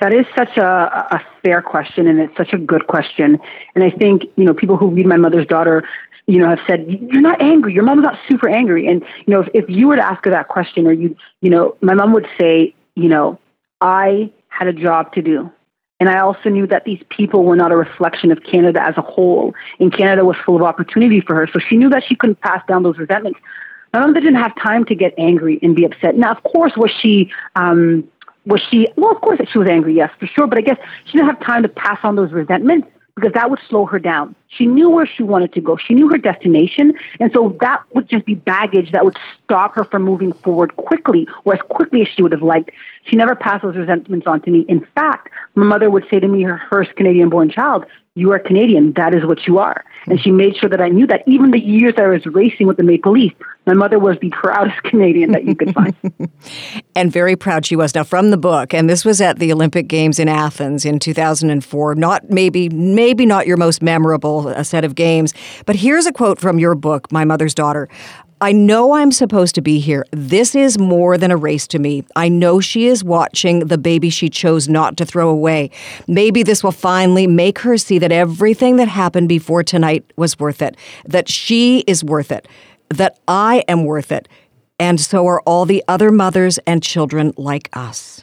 That 0.00 0.12
is 0.12 0.26
such 0.36 0.56
a, 0.56 0.66
a 0.66 1.24
fair 1.42 1.62
question, 1.62 2.08
and 2.08 2.18
it's 2.18 2.36
such 2.36 2.52
a 2.52 2.58
good 2.58 2.88
question. 2.88 3.38
And 3.76 3.84
I 3.84 3.90
think 3.90 4.24
you 4.34 4.44
know 4.44 4.52
people 4.52 4.76
who 4.76 4.88
read 4.88 5.06
my 5.06 5.16
mother's 5.16 5.46
daughter, 5.46 5.88
you 6.26 6.40
know, 6.40 6.48
have 6.48 6.60
said 6.66 6.84
you're 6.88 7.22
not 7.22 7.40
angry. 7.40 7.74
Your 7.74 7.84
mom's 7.84 8.02
not 8.02 8.18
super 8.28 8.48
angry. 8.48 8.88
And 8.88 9.04
you 9.24 9.32
know, 9.32 9.42
if, 9.42 9.48
if 9.54 9.64
you 9.68 9.86
were 9.86 9.96
to 9.96 10.04
ask 10.04 10.24
her 10.24 10.32
that 10.32 10.48
question, 10.48 10.84
or 10.84 10.92
you, 10.92 11.16
you 11.42 11.50
know, 11.50 11.76
my 11.80 11.94
mom 11.94 12.12
would 12.12 12.26
say, 12.40 12.74
you 12.96 13.08
know, 13.08 13.38
I 13.80 14.32
had 14.48 14.66
a 14.66 14.72
job 14.72 15.12
to 15.12 15.22
do. 15.22 15.52
And 15.98 16.08
I 16.10 16.20
also 16.20 16.50
knew 16.50 16.66
that 16.66 16.84
these 16.84 17.02
people 17.08 17.44
were 17.44 17.56
not 17.56 17.72
a 17.72 17.76
reflection 17.76 18.30
of 18.30 18.42
Canada 18.42 18.82
as 18.82 18.96
a 18.96 19.02
whole. 19.02 19.54
And 19.80 19.92
Canada 19.92 20.24
was 20.24 20.36
full 20.44 20.56
of 20.56 20.62
opportunity 20.62 21.20
for 21.20 21.34
her. 21.34 21.48
So 21.52 21.58
she 21.58 21.76
knew 21.76 21.88
that 21.90 22.04
she 22.06 22.14
couldn't 22.14 22.40
pass 22.40 22.62
down 22.68 22.82
those 22.82 22.98
resentments. 22.98 23.40
My 23.92 24.00
mom 24.00 24.12
didn't 24.12 24.34
have 24.34 24.54
time 24.56 24.84
to 24.86 24.94
get 24.94 25.14
angry 25.16 25.58
and 25.62 25.74
be 25.74 25.84
upset. 25.84 26.16
Now, 26.16 26.32
of 26.32 26.42
course, 26.42 26.72
was 26.76 26.90
she 26.90 27.30
um, 27.54 28.06
was 28.44 28.60
she, 28.70 28.88
well, 28.96 29.10
of 29.10 29.20
course 29.22 29.40
she 29.50 29.58
was 29.58 29.68
angry, 29.68 29.94
yes, 29.94 30.10
for 30.20 30.26
sure, 30.26 30.46
but 30.46 30.58
I 30.58 30.60
guess 30.60 30.78
she 31.06 31.12
didn't 31.12 31.28
have 31.28 31.40
time 31.40 31.62
to 31.62 31.68
pass 31.68 31.98
on 32.04 32.14
those 32.14 32.30
resentments 32.30 32.86
because 33.16 33.32
that 33.32 33.48
would 33.48 33.58
slow 33.66 33.86
her 33.86 33.98
down. 33.98 34.34
She 34.48 34.66
knew 34.66 34.90
where 34.90 35.06
she 35.06 35.22
wanted 35.22 35.54
to 35.54 35.60
go. 35.62 35.78
She 35.78 35.94
knew 35.94 36.08
her 36.10 36.18
destination. 36.18 36.92
And 37.18 37.32
so 37.32 37.56
that 37.60 37.82
would 37.94 38.08
just 38.08 38.26
be 38.26 38.34
baggage 38.34 38.92
that 38.92 39.06
would 39.06 39.16
stop 39.42 39.74
her 39.74 39.84
from 39.84 40.02
moving 40.02 40.34
forward 40.34 40.76
quickly 40.76 41.26
or 41.44 41.54
as 41.54 41.60
quickly 41.70 42.02
as 42.02 42.08
she 42.08 42.22
would 42.22 42.32
have 42.32 42.42
liked. 42.42 42.70
She 43.04 43.16
never 43.16 43.34
passed 43.34 43.62
those 43.62 43.74
resentments 43.74 44.26
on 44.26 44.42
to 44.42 44.50
me. 44.50 44.66
In 44.68 44.86
fact, 44.94 45.30
my 45.54 45.64
mother 45.64 45.90
would 45.90 46.04
say 46.10 46.20
to 46.20 46.28
me, 46.28 46.42
her 46.42 46.60
first 46.68 46.94
Canadian 46.96 47.30
born 47.30 47.50
child, 47.50 47.86
you 48.16 48.32
are 48.32 48.38
Canadian. 48.38 48.92
That 48.92 49.14
is 49.14 49.24
what 49.24 49.46
you 49.46 49.58
are. 49.58 49.82
And 50.06 50.20
she 50.20 50.30
made 50.30 50.56
sure 50.56 50.68
that 50.68 50.82
I 50.82 50.88
knew 50.88 51.06
that 51.06 51.22
even 51.26 51.52
the 51.52 51.60
years 51.60 51.94
I 51.96 52.08
was 52.08 52.26
racing 52.26 52.66
with 52.66 52.76
the 52.76 52.82
Maple 52.82 53.12
Leaf, 53.12 53.32
my 53.66 53.74
mother 53.74 53.98
was 53.98 54.16
the 54.20 54.30
proudest 54.30 54.80
Canadian 54.84 55.32
that 55.32 55.44
you 55.44 55.54
could 55.54 55.74
find. 55.74 55.94
and 56.94 57.12
very 57.12 57.36
proud 57.36 57.66
she 57.66 57.76
was. 57.76 57.94
Now, 57.94 58.04
from 58.04 58.30
the 58.30 58.36
book, 58.36 58.72
and 58.72 58.88
this 58.88 59.04
was 59.04 59.20
at 59.20 59.38
the 59.38 59.52
Olympic 59.52 59.88
Games 59.88 60.18
in 60.18 60.28
Athens 60.28 60.84
in 60.84 60.98
2004. 60.98 61.94
Not 61.96 62.30
maybe, 62.30 62.68
maybe 62.68 63.26
not 63.26 63.46
your 63.46 63.56
most 63.56 63.82
memorable 63.82 64.48
uh, 64.48 64.62
set 64.62 64.84
of 64.84 64.94
games, 64.94 65.34
but 65.66 65.76
here's 65.76 66.06
a 66.06 66.12
quote 66.12 66.40
from 66.40 66.58
your 66.58 66.74
book, 66.74 67.10
My 67.10 67.24
Mother's 67.24 67.54
Daughter. 67.54 67.88
I 68.38 68.52
know 68.52 68.92
I'm 68.92 69.12
supposed 69.12 69.54
to 69.54 69.62
be 69.62 69.80
here. 69.80 70.04
This 70.10 70.54
is 70.54 70.78
more 70.78 71.16
than 71.16 71.30
a 71.30 71.38
race 71.38 71.66
to 71.68 71.78
me. 71.78 72.04
I 72.16 72.28
know 72.28 72.60
she 72.60 72.86
is 72.86 73.02
watching 73.02 73.60
the 73.60 73.78
baby 73.78 74.10
she 74.10 74.28
chose 74.28 74.68
not 74.68 74.98
to 74.98 75.06
throw 75.06 75.30
away. 75.30 75.70
Maybe 76.06 76.42
this 76.42 76.62
will 76.62 76.70
finally 76.70 77.26
make 77.26 77.60
her 77.60 77.78
see 77.78 77.98
that 77.98 78.12
everything 78.12 78.76
that 78.76 78.88
happened 78.88 79.30
before 79.30 79.62
tonight 79.62 80.04
was 80.16 80.38
worth 80.38 80.60
it, 80.60 80.76
that 81.06 81.30
she 81.30 81.78
is 81.86 82.04
worth 82.04 82.30
it, 82.30 82.46
that 82.88 83.18
I 83.26 83.64
am 83.68 83.84
worth 83.84 84.12
it, 84.12 84.28
and 84.78 85.00
so 85.00 85.26
are 85.26 85.40
all 85.42 85.64
the 85.64 85.82
other 85.88 86.10
mothers 86.10 86.58
and 86.66 86.82
children 86.82 87.32
like 87.36 87.68
us. 87.72 88.22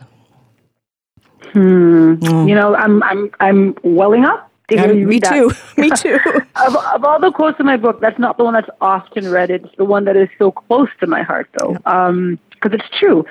Hmm. 1.53 2.13
Mm. 2.15 2.49
You 2.49 2.55
know, 2.55 2.75
I'm 2.75 3.03
I'm 3.03 3.31
I'm 3.39 3.75
welling 3.83 4.25
up 4.25 4.51
to 4.69 4.77
hear 4.77 4.93
you 4.93 5.07
me 5.07 5.19
too. 5.19 5.51
me 5.77 5.89
too. 5.91 6.19
of, 6.55 6.75
of 6.75 7.03
all 7.03 7.19
the 7.19 7.31
quotes 7.31 7.59
in 7.59 7.65
my 7.65 7.77
book, 7.77 7.99
that's 8.01 8.19
not 8.19 8.37
the 8.37 8.43
one 8.43 8.53
that's 8.53 8.69
often 8.81 9.29
read. 9.29 9.51
It's 9.51 9.75
the 9.77 9.85
one 9.85 10.05
that 10.05 10.15
is 10.15 10.29
so 10.39 10.51
close 10.51 10.89
to 10.99 11.07
my 11.07 11.21
heart, 11.21 11.49
though, 11.59 11.73
because 11.73 12.09
um, 12.09 12.39
it's 12.61 12.89
true. 12.97 13.25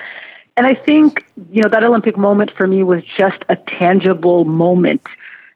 And 0.55 0.67
I 0.67 0.75
think 0.75 1.25
you 1.51 1.63
know 1.63 1.69
that 1.69 1.83
Olympic 1.83 2.17
moment 2.17 2.51
for 2.55 2.67
me 2.67 2.83
was 2.83 3.03
just 3.17 3.43
a 3.49 3.55
tangible 3.55 4.45
moment, 4.45 5.01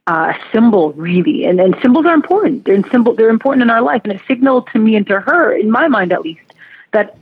uh, 0.08 0.34
a 0.34 0.36
symbol, 0.54 0.94
really. 0.94 1.46
And 1.46 1.60
and 1.60 1.76
symbols 1.82 2.06
are 2.06 2.14
important. 2.14 2.66
They're 2.66 2.76
in 2.76 2.90
symbol. 2.90 3.14
They're 3.14 3.30
important 3.30 3.64
in 3.64 3.70
our 3.70 3.82
life, 3.82 4.02
and 4.04 4.14
it 4.14 4.22
signaled 4.28 4.68
to 4.74 4.80
me 4.80 4.96
and 4.96 5.06
to 5.08 5.20
her, 5.20 5.54
in 5.54 5.70
my 5.70 5.88
mind 5.88 6.12
at 6.12 6.22
least, 6.22 6.42
that 6.94 7.18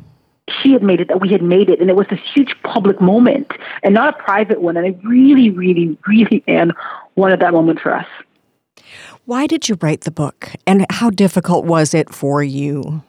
she 0.62 0.72
had 0.74 0.84
made 0.84 1.02
it, 1.02 1.08
that 1.08 1.20
we 1.20 1.30
had 1.30 1.42
made 1.42 1.70
it, 1.70 1.82
and 1.82 1.90
it 1.90 1.96
was 1.96 2.06
this 2.10 2.20
huge 2.34 2.56
public 2.64 3.02
moment 3.02 3.52
and 3.82 3.94
not 3.96 4.14
a 4.14 4.24
private 4.24 4.62
one. 4.62 4.78
And 4.78 4.86
I 4.86 5.08
really, 5.08 5.50
really, 5.50 5.98
really, 6.08 6.44
Ann, 6.48 6.72
wanted 7.16 7.40
that 7.40 7.52
moment 7.52 7.80
for 7.80 7.94
us. 7.96 8.08
Why 9.26 9.48
did 9.48 9.68
you 9.68 9.76
write 9.82 10.02
the 10.02 10.12
book, 10.12 10.52
and 10.68 10.86
how 10.92 11.10
difficult 11.10 11.66
was 11.66 11.96
it 11.96 12.14
for 12.14 12.44
you? 12.44 13.02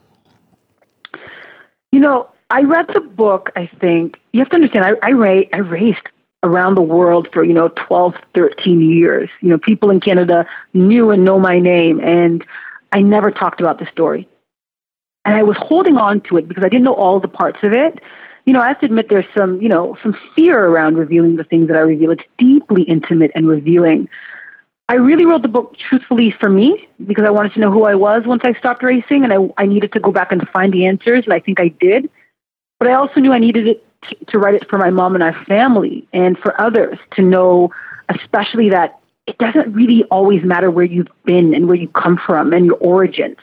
You 1.91 1.99
know, 1.99 2.27
I 2.49 2.61
read 2.61 2.87
the 2.93 3.01
book, 3.01 3.51
I 3.55 3.67
think, 3.79 4.19
you 4.31 4.39
have 4.39 4.49
to 4.49 4.55
understand, 4.55 4.83
I, 4.85 5.07
I, 5.07 5.11
ra- 5.11 5.47
I 5.53 5.57
raced 5.57 6.07
around 6.43 6.75
the 6.75 6.81
world 6.81 7.27
for, 7.33 7.43
you 7.43 7.53
know, 7.53 7.69
12, 7.69 8.15
13 8.33 8.81
years. 8.81 9.29
You 9.41 9.49
know, 9.49 9.57
people 9.57 9.89
in 9.89 9.99
Canada 9.99 10.45
knew 10.73 11.11
and 11.11 11.25
know 11.25 11.39
my 11.39 11.59
name, 11.59 11.99
and 11.99 12.45
I 12.91 13.01
never 13.01 13.31
talked 13.31 13.59
about 13.59 13.79
the 13.79 13.87
story. 13.87 14.27
And 15.25 15.35
I 15.35 15.43
was 15.43 15.57
holding 15.59 15.97
on 15.97 16.21
to 16.21 16.37
it 16.37 16.47
because 16.47 16.63
I 16.63 16.69
didn't 16.69 16.85
know 16.85 16.93
all 16.93 17.19
the 17.19 17.27
parts 17.27 17.59
of 17.63 17.73
it. 17.73 17.99
You 18.45 18.53
know, 18.53 18.61
I 18.61 18.69
have 18.69 18.79
to 18.79 18.85
admit 18.85 19.09
there's 19.09 19.25
some, 19.35 19.61
you 19.61 19.67
know, 19.67 19.97
some 20.01 20.17
fear 20.35 20.67
around 20.67 20.95
revealing 20.95 21.35
the 21.35 21.43
things 21.43 21.67
that 21.67 21.75
I 21.75 21.81
reveal. 21.81 22.11
It's 22.11 22.23
deeply 22.37 22.83
intimate 22.83 23.31
and 23.35 23.45
revealing. 23.45 24.07
I 24.87 24.95
really 24.95 25.25
wrote 25.25 25.41
the 25.41 25.49
book 25.49 25.75
truthfully 25.77 26.31
for 26.31 26.49
me 26.49 26.87
because 27.05 27.25
I 27.25 27.29
wanted 27.29 27.53
to 27.55 27.59
know 27.59 27.71
who 27.71 27.83
I 27.83 27.95
was 27.95 28.23
once 28.25 28.43
I 28.45 28.53
stopped 28.53 28.83
racing 28.83 29.25
and 29.25 29.33
I, 29.33 29.37
I 29.61 29.65
needed 29.65 29.91
to 29.93 29.99
go 29.99 30.13
back 30.13 30.31
and 30.31 30.47
find 30.49 30.71
the 30.71 30.85
answers, 30.85 31.25
and 31.25 31.33
I 31.33 31.41
think 31.41 31.59
I 31.59 31.67
did. 31.67 32.09
But 32.79 32.87
I 32.87 32.93
also 32.93 33.19
knew 33.19 33.33
I 33.33 33.39
needed 33.39 33.67
it 33.67 33.86
to, 34.03 34.25
to 34.31 34.39
write 34.39 34.55
it 34.55 34.69
for 34.69 34.77
my 34.77 34.89
mom 34.89 35.15
and 35.15 35.23
our 35.23 35.45
family 35.45 36.07
and 36.13 36.37
for 36.37 36.59
others 36.59 36.97
to 37.15 37.21
know, 37.21 37.71
especially 38.09 38.69
that 38.69 38.99
it 39.25 39.37
doesn't 39.37 39.73
really 39.73 40.03
always 40.05 40.43
matter 40.43 40.71
where 40.71 40.85
you've 40.85 41.09
been 41.25 41.53
and 41.53 41.67
where 41.67 41.75
you 41.75 41.89
come 41.89 42.19
from 42.25 42.53
and 42.53 42.65
your 42.65 42.77
origins. 42.77 43.37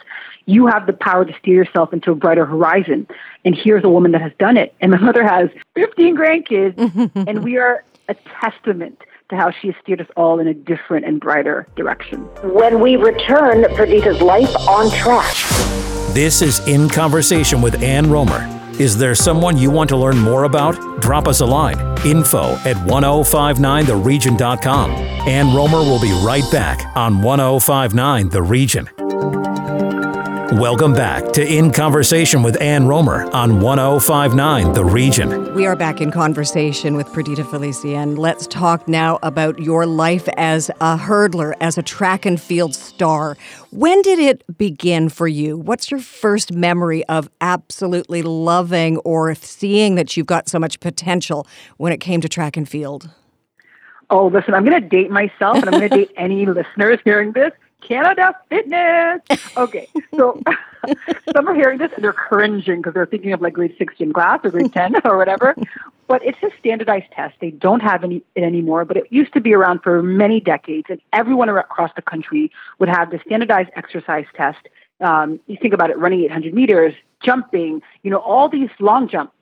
You 0.47 0.67
have 0.67 0.87
the 0.87 0.93
power 0.93 1.25
to 1.25 1.33
steer 1.39 1.65
yourself 1.65 1.93
into 1.93 2.11
a 2.11 2.15
brighter 2.15 2.45
horizon. 2.45 3.07
And 3.45 3.55
here's 3.55 3.85
a 3.85 3.89
woman 3.89 4.13
that 4.13 4.21
has 4.21 4.33
done 4.39 4.57
it. 4.57 4.75
And 4.81 4.91
my 4.91 4.99
mother 4.99 5.27
has 5.27 5.49
15 5.75 6.17
grandkids, 6.17 7.11
and 7.29 7.45
we 7.45 7.57
are 7.59 7.85
a 8.09 8.15
testament 8.41 9.01
to 9.31 9.37
how 9.37 9.51
she 9.51 9.69
has 9.69 9.77
steered 9.83 10.01
us 10.01 10.07
all 10.17 10.39
in 10.39 10.49
a 10.49 10.55
different 10.55 11.07
and 11.07 11.21
brighter 11.21 11.67
direction. 11.77 12.21
When 12.43 12.81
we 12.81 12.97
return, 12.97 13.65
Perdita's 13.75 14.21
life 14.21 14.55
on 14.69 14.91
track. 14.91 15.35
This 16.15 16.43
is 16.43 16.67
In 16.69 16.89
Conversation 16.89 17.63
with 17.63 17.83
Ann 17.83 18.07
Rohmer. 18.07 18.64
Is 18.81 18.97
there 18.97 19.15
someone 19.15 19.57
you 19.57 19.71
want 19.71 19.89
to 19.91 19.97
learn 19.97 20.19
more 20.19 20.43
about? 20.45 21.01
Drop 21.01 21.29
us 21.29 21.41
a 21.41 21.47
line. 21.47 21.79
Info 22.05 22.55
at 22.65 22.75
1059theregion.com. 22.89 24.91
Ann 24.91 25.47
Rohmer 25.47 25.89
will 25.89 26.01
be 26.01 26.11
right 26.27 26.43
back 26.51 26.85
on 26.97 27.23
1059 27.23 28.31
The 28.31 28.43
Region. 28.43 28.91
Welcome 30.53 30.93
back 30.93 31.33
to 31.33 31.47
In 31.47 31.73
Conversation 31.73 32.43
with 32.43 32.61
Ann 32.61 32.83
Rohmer 32.83 33.33
on 33.33 33.63
1059 33.63 34.75
The 34.75 34.85
Region. 34.85 35.55
We 35.55 35.65
are 35.65 35.75
back 35.75 36.03
in 36.03 36.11
conversation 36.11 36.97
with 36.97 37.11
Perdita 37.15 37.45
Felicien. 37.45 38.19
Let's 38.19 38.47
talk 38.47 38.87
now 38.87 39.19
about 39.23 39.59
your 39.59 39.87
life 39.87 40.29
as 40.37 40.69
a 40.83 40.99
hurdler, 40.99 41.55
as 41.63 41.79
a 41.79 41.83
track 41.83 42.27
and 42.27 42.39
field 42.39 42.75
star. 42.75 43.39
When 43.71 44.03
did 44.03 44.19
it 44.19 44.45
begin 44.59 45.09
for 45.09 45.27
you? 45.27 45.57
What's 45.57 45.91
your 45.91 46.01
first 46.01 46.53
memory 46.53 47.05
of 47.07 47.31
absolutely 47.41 48.21
loving 48.21 48.99
or 48.99 49.35
seeing 49.35 49.95
that 49.95 50.15
you've 50.15 50.27
got 50.27 50.49
so 50.51 50.59
much 50.59 50.79
potential 50.79 51.47
when 51.79 51.91
it 51.91 52.01
came 52.01 52.21
to 52.21 52.29
track 52.29 52.59
and 52.59 52.69
field? 52.69 53.09
Oh, 54.11 54.27
listen, 54.27 54.53
I'm 54.53 54.65
going 54.65 54.81
to 54.81 54.89
date 54.89 55.11
myself 55.11 55.57
and 55.57 55.65
I'm 55.67 55.81
going 55.81 55.89
to 55.89 55.97
date 55.97 56.13
any 56.19 56.45
listeners 56.45 57.01
hearing 57.03 57.33
this. 57.33 57.51
Canada 57.85 58.35
Fitness. 58.49 59.21
Okay, 59.57 59.89
so 60.15 60.41
some 61.33 61.49
are 61.49 61.55
hearing 61.55 61.79
this 61.79 61.93
and 61.95 62.03
they're 62.03 62.13
cringing 62.13 62.81
because 62.81 62.95
they're 62.95 63.07
thinking 63.07 63.33
of 63.33 63.41
like 63.41 63.53
grade 63.53 63.75
six 63.79 63.95
class 64.13 64.41
or 64.45 64.51
grade 64.51 64.73
10 64.73 64.95
or 65.05 65.17
whatever. 65.17 65.55
But 66.07 66.25
it's 66.25 66.39
a 66.43 66.51
standardized 66.59 67.11
test. 67.13 67.37
They 67.41 67.51
don't 67.51 67.81
have 67.81 68.05
any 68.05 68.23
it 68.35 68.43
anymore, 68.43 68.85
but 68.85 68.97
it 68.97 69.05
used 69.11 69.33
to 69.35 69.41
be 69.41 69.55
around 69.55 69.83
for 69.83 70.03
many 70.03 70.41
decades, 70.41 70.87
and 70.91 71.01
everyone 71.13 71.49
across 71.49 71.91
the 71.97 72.03
country 72.03 72.51
would 72.79 72.89
have 72.89 73.11
the 73.11 73.21
standardized 73.25 73.71
exercise 73.75 74.27
test. 74.35 74.69
Um, 75.01 75.41
you 75.47 75.57
think 75.61 75.75
about 75.75 75.91
it, 75.91 75.99
running 75.99 76.25
800 76.25 76.55
meters, 76.55 76.95
jumping, 77.23 77.83
you 78.03 78.11
know, 78.11 78.19
all 78.19 78.49
these 78.49 78.71
long 78.81 79.09
jumps. 79.09 79.33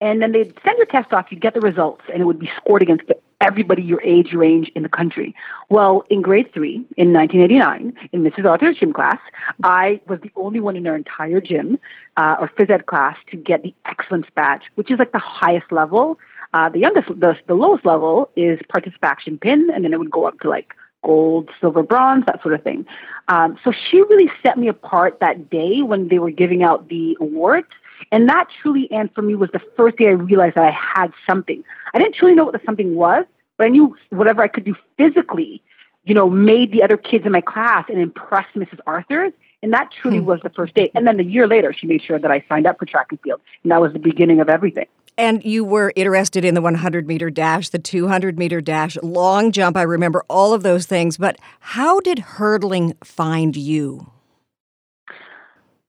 And 0.00 0.20
then 0.20 0.32
they'd 0.32 0.52
send 0.64 0.78
your 0.78 0.86
test 0.86 1.12
off, 1.12 1.26
you'd 1.30 1.40
get 1.40 1.54
the 1.54 1.60
results, 1.60 2.02
and 2.12 2.20
it 2.20 2.24
would 2.24 2.40
be 2.40 2.50
scored 2.56 2.82
against 2.82 3.04
everybody 3.42 3.82
your 3.82 4.00
age 4.02 4.32
range 4.32 4.70
in 4.74 4.82
the 4.82 4.88
country. 4.88 5.34
Well, 5.68 6.04
in 6.08 6.22
grade 6.22 6.52
three, 6.54 6.76
in 6.96 7.12
1989, 7.12 8.08
in 8.12 8.22
Mrs. 8.22 8.48
Arthur's 8.48 8.78
gym 8.78 8.92
class, 8.92 9.18
I 9.64 10.00
was 10.08 10.20
the 10.20 10.30
only 10.36 10.60
one 10.60 10.76
in 10.76 10.86
our 10.86 10.96
entire 10.96 11.40
gym 11.40 11.78
uh, 12.16 12.36
or 12.40 12.48
phys 12.48 12.70
ed 12.70 12.86
class 12.86 13.16
to 13.30 13.36
get 13.36 13.62
the 13.62 13.74
excellence 13.84 14.26
badge, 14.34 14.62
which 14.76 14.90
is 14.90 14.98
like 14.98 15.12
the 15.12 15.18
highest 15.18 15.70
level. 15.72 16.18
Uh, 16.54 16.68
the 16.68 16.78
youngest, 16.78 17.08
the, 17.08 17.36
the 17.46 17.54
lowest 17.54 17.84
level 17.84 18.30
is 18.36 18.58
participation 18.68 19.38
pin, 19.38 19.68
and 19.74 19.84
then 19.84 19.92
it 19.92 19.98
would 19.98 20.10
go 20.10 20.24
up 20.26 20.38
to 20.40 20.48
like 20.48 20.74
gold, 21.04 21.50
silver, 21.60 21.82
bronze, 21.82 22.24
that 22.26 22.40
sort 22.42 22.54
of 22.54 22.62
thing. 22.62 22.86
Um, 23.28 23.58
so 23.64 23.72
she 23.72 24.00
really 24.02 24.30
set 24.42 24.56
me 24.58 24.68
apart 24.68 25.18
that 25.20 25.50
day 25.50 25.82
when 25.82 26.08
they 26.08 26.18
were 26.18 26.30
giving 26.30 26.62
out 26.62 26.88
the 26.88 27.16
awards 27.20 27.68
and 28.10 28.28
that 28.28 28.48
truly, 28.62 28.88
and 28.90 29.12
for 29.14 29.22
me, 29.22 29.34
was 29.34 29.50
the 29.52 29.60
first 29.76 29.96
day 29.96 30.06
I 30.06 30.10
realized 30.10 30.56
that 30.56 30.64
I 30.64 30.70
had 30.70 31.12
something. 31.26 31.62
I 31.94 31.98
didn't 31.98 32.14
truly 32.14 32.34
know 32.34 32.44
what 32.44 32.52
the 32.52 32.60
something 32.64 32.94
was, 32.94 33.24
but 33.56 33.64
I 33.64 33.68
knew 33.68 33.96
whatever 34.10 34.42
I 34.42 34.48
could 34.48 34.64
do 34.64 34.74
physically, 34.96 35.62
you 36.04 36.14
know, 36.14 36.28
made 36.28 36.72
the 36.72 36.82
other 36.82 36.96
kids 36.96 37.26
in 37.26 37.32
my 37.32 37.40
class 37.40 37.84
and 37.88 38.00
impressed 38.00 38.54
Mrs. 38.54 38.80
Arthur's. 38.86 39.32
And 39.62 39.72
that 39.72 39.90
truly 39.92 40.18
hmm. 40.18 40.24
was 40.24 40.40
the 40.42 40.50
first 40.50 40.74
day. 40.74 40.90
And 40.94 41.06
then 41.06 41.20
a 41.20 41.22
year 41.22 41.46
later, 41.46 41.72
she 41.72 41.86
made 41.86 42.02
sure 42.02 42.18
that 42.18 42.30
I 42.30 42.44
signed 42.48 42.66
up 42.66 42.80
for 42.80 42.86
track 42.86 43.06
and 43.10 43.20
field. 43.20 43.40
And 43.62 43.70
that 43.70 43.80
was 43.80 43.92
the 43.92 44.00
beginning 44.00 44.40
of 44.40 44.48
everything. 44.48 44.86
And 45.16 45.44
you 45.44 45.64
were 45.64 45.92
interested 45.94 46.44
in 46.44 46.54
the 46.54 46.60
100 46.60 47.06
meter 47.06 47.30
dash, 47.30 47.68
the 47.68 47.78
200 47.78 48.38
meter 48.38 48.60
dash, 48.60 48.96
long 49.02 49.52
jump. 49.52 49.76
I 49.76 49.82
remember 49.82 50.24
all 50.28 50.54
of 50.54 50.62
those 50.62 50.86
things. 50.86 51.16
But 51.16 51.38
how 51.60 52.00
did 52.00 52.18
hurdling 52.18 52.94
find 53.04 53.56
you? 53.56 54.10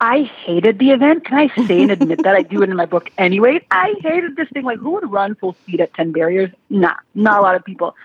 I 0.03 0.23
hated 0.23 0.79
the 0.79 0.91
event. 0.91 1.23
Can 1.23 1.37
I 1.37 1.65
say 1.65 1.81
and 1.81 1.89
admit 1.89 2.23
that 2.23 2.35
I 2.35 2.41
do 2.41 2.61
it 2.61 2.69
in 2.69 2.75
my 2.75 2.85
book 2.85 3.09
anyway? 3.17 3.65
I 3.71 3.95
hated 4.01 4.35
this 4.35 4.49
thing. 4.49 4.65
Like, 4.65 4.79
who 4.79 4.91
would 4.91 5.09
run 5.09 5.33
full 5.35 5.53
speed 5.53 5.79
at 5.79 5.93
10 5.93 6.11
barriers? 6.11 6.51
Nah, 6.69 6.95
not 7.15 7.39
a 7.39 7.41
lot 7.41 7.55
of 7.55 7.63
people. 7.63 7.95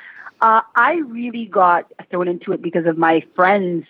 Uh, 0.40 0.60
I 0.76 0.98
really 1.08 1.46
got 1.46 1.90
thrown 2.08 2.28
into 2.28 2.52
it 2.52 2.62
because 2.62 2.86
of 2.86 2.98
my 2.98 3.24
friends 3.34 3.84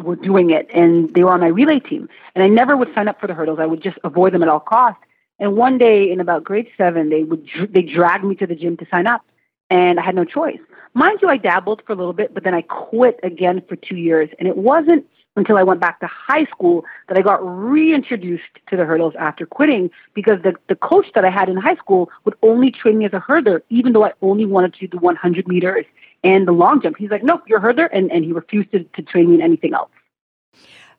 were 0.00 0.16
doing 0.16 0.50
it 0.50 0.68
and 0.74 1.14
they 1.14 1.22
were 1.22 1.30
on 1.30 1.38
my 1.38 1.46
relay 1.46 1.78
team. 1.78 2.08
And 2.34 2.42
I 2.42 2.48
never 2.48 2.76
would 2.76 2.92
sign 2.96 3.06
up 3.06 3.20
for 3.20 3.28
the 3.28 3.34
hurdles. 3.34 3.60
I 3.60 3.66
would 3.66 3.80
just 3.80 3.98
avoid 4.02 4.34
them 4.34 4.42
at 4.42 4.48
all 4.48 4.58
costs. 4.58 5.00
And 5.38 5.56
one 5.56 5.78
day 5.78 6.10
in 6.10 6.18
about 6.18 6.42
grade 6.42 6.68
seven, 6.76 7.10
they 7.10 7.22
would 7.22 7.48
they 7.70 7.82
dragged 7.82 8.24
me 8.24 8.34
to 8.36 8.46
the 8.46 8.56
gym 8.56 8.76
to 8.78 8.86
sign 8.90 9.06
up, 9.06 9.22
and 9.70 10.00
I 10.00 10.02
had 10.02 10.16
no 10.16 10.24
choice. 10.24 10.58
Mind 10.94 11.20
you, 11.22 11.28
I 11.28 11.36
dabbled 11.36 11.82
for 11.86 11.92
a 11.92 11.96
little 11.96 12.12
bit, 12.12 12.34
but 12.34 12.42
then 12.44 12.54
I 12.54 12.62
quit 12.62 13.18
again 13.22 13.62
for 13.68 13.76
two 13.76 13.96
years. 13.96 14.30
And 14.38 14.46
it 14.46 14.56
wasn't 14.56 15.06
until 15.36 15.56
I 15.56 15.62
went 15.62 15.80
back 15.80 16.00
to 16.00 16.06
high 16.06 16.44
school 16.44 16.84
that 17.08 17.16
I 17.16 17.22
got 17.22 17.40
reintroduced 17.42 18.42
to 18.68 18.76
the 18.76 18.84
hurdles 18.84 19.14
after 19.18 19.46
quitting 19.46 19.90
because 20.14 20.42
the, 20.42 20.54
the 20.68 20.74
coach 20.74 21.06
that 21.14 21.24
I 21.24 21.30
had 21.30 21.48
in 21.48 21.56
high 21.56 21.76
school 21.76 22.10
would 22.24 22.34
only 22.42 22.70
train 22.70 22.98
me 22.98 23.06
as 23.06 23.12
a 23.12 23.20
hurdler, 23.20 23.62
even 23.70 23.92
though 23.92 24.04
I 24.04 24.12
only 24.20 24.44
wanted 24.44 24.74
to 24.74 24.80
do 24.80 24.88
the 24.88 24.98
100 24.98 25.48
meters 25.48 25.86
and 26.22 26.46
the 26.46 26.52
long 26.52 26.82
jump. 26.82 26.96
He's 26.98 27.10
like, 27.10 27.22
nope, 27.22 27.42
you're 27.46 27.58
a 27.58 27.62
hurdler. 27.62 27.88
And, 27.92 28.12
and 28.12 28.24
he 28.24 28.32
refused 28.32 28.72
to, 28.72 28.84
to 28.84 29.02
train 29.02 29.30
me 29.30 29.36
in 29.36 29.42
anything 29.42 29.74
else. 29.74 29.90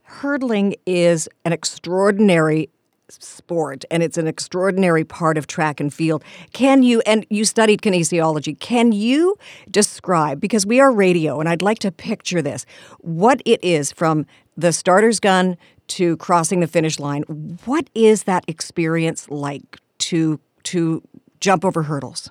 Hurdling 0.03 0.75
is 0.85 1.29
an 1.45 1.53
extraordinary 1.53 2.69
sport 3.09 3.85
and 3.91 4.01
it's 4.01 4.17
an 4.17 4.27
extraordinary 4.27 5.03
part 5.03 5.37
of 5.37 5.47
track 5.47 5.79
and 5.79 5.93
field. 5.93 6.23
Can 6.53 6.83
you, 6.83 7.01
and 7.05 7.25
you 7.29 7.45
studied 7.45 7.81
kinesiology, 7.81 8.59
can 8.59 8.91
you 8.91 9.37
describe, 9.69 10.39
because 10.39 10.65
we 10.65 10.79
are 10.79 10.91
radio 10.91 11.39
and 11.39 11.49
I'd 11.49 11.61
like 11.61 11.79
to 11.79 11.91
picture 11.91 12.41
this, 12.41 12.65
what 12.99 13.41
it 13.45 13.63
is 13.63 13.91
from 13.91 14.25
the 14.55 14.71
starter's 14.71 15.19
gun 15.19 15.57
to 15.87 16.17
crossing 16.17 16.59
the 16.59 16.67
finish 16.67 16.99
line? 16.99 17.23
What 17.65 17.89
is 17.93 18.23
that 18.23 18.45
experience 18.47 19.29
like 19.29 19.79
to, 19.99 20.39
to 20.63 21.01
jump 21.39 21.65
over 21.65 21.83
hurdles? 21.83 22.29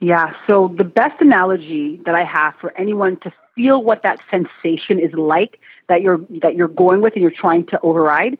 Yeah, 0.00 0.32
so 0.46 0.72
the 0.78 0.84
best 0.84 1.20
analogy 1.20 2.00
that 2.06 2.14
I 2.14 2.22
have 2.22 2.54
for 2.60 2.72
anyone 2.78 3.18
to 3.20 3.32
feel 3.56 3.82
what 3.82 4.04
that 4.04 4.20
sensation 4.30 5.00
is 5.00 5.12
like 5.14 5.58
that 5.88 6.02
you're 6.02 6.20
that 6.42 6.54
you're 6.54 6.68
going 6.68 7.00
with 7.00 7.14
and 7.14 7.22
you're 7.22 7.32
trying 7.32 7.66
to 7.66 7.80
override 7.80 8.38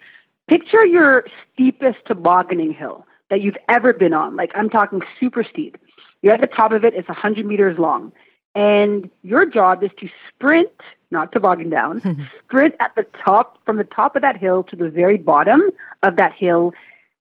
Picture 0.49 0.85
your 0.85 1.25
steepest 1.53 1.99
tobogganing 2.07 2.73
hill 2.73 3.07
that 3.31 3.43
you've 3.43 3.59
ever 3.69 3.93
been 3.93 4.15
on. 4.15 4.35
Like 4.37 4.51
I'm 4.55 4.71
talking 4.71 5.03
super 5.21 5.45
steep. 5.45 5.77
You're 6.23 6.35
at 6.35 6.41
the 6.41 6.47
top 6.47 6.73
of 6.73 6.85
it, 6.85 6.95
it's 6.95 7.09
100 7.09 7.47
meters 7.47 7.79
long. 7.79 8.13
And 8.55 9.11
your 9.23 9.45
job 9.47 9.85
is 9.85 9.91
to 10.01 10.09
sprint, 10.29 10.73
not 11.11 11.33
toboggan 11.33 11.71
down, 11.71 12.29
sprint 12.45 12.75
at 12.81 12.95
the 12.97 13.07
top, 13.25 13.59
from 13.65 13.77
the 13.77 13.85
top 13.85 14.17
of 14.17 14.23
that 14.23 14.37
hill 14.37 14.65
to 14.65 14.77
the 14.77 14.89
very 14.89 15.19
bottom 15.19 15.63
of 16.03 16.17
that 16.17 16.33
hill 16.33 16.73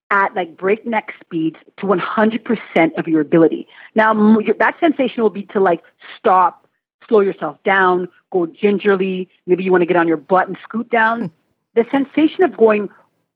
at 0.10 0.34
like 0.34 0.58
breakneck 0.58 1.14
speeds 1.20 1.58
to 1.78 1.86
100% 1.86 2.98
of 2.98 3.08
your 3.08 3.22
ability. 3.22 3.68
Now, 3.94 4.14
that 4.58 4.78
sensation 4.80 5.22
will 5.22 5.30
be 5.30 5.44
to 5.48 5.60
like 5.60 5.84
stop, 6.18 6.66
slow 7.08 7.20
yourself 7.20 7.62
down, 7.64 8.08
go 8.32 8.46
gingerly. 8.46 9.30
Maybe 9.46 9.64
you 9.64 9.72
want 9.72 9.82
to 9.82 9.86
get 9.86 9.98
on 9.98 10.08
your 10.08 10.18
butt 10.18 10.48
and 10.48 10.58
scoot 10.64 10.90
down. 10.90 11.30
the 11.76 11.86
sensation 11.92 12.44
of 12.44 12.56
going 12.56 12.90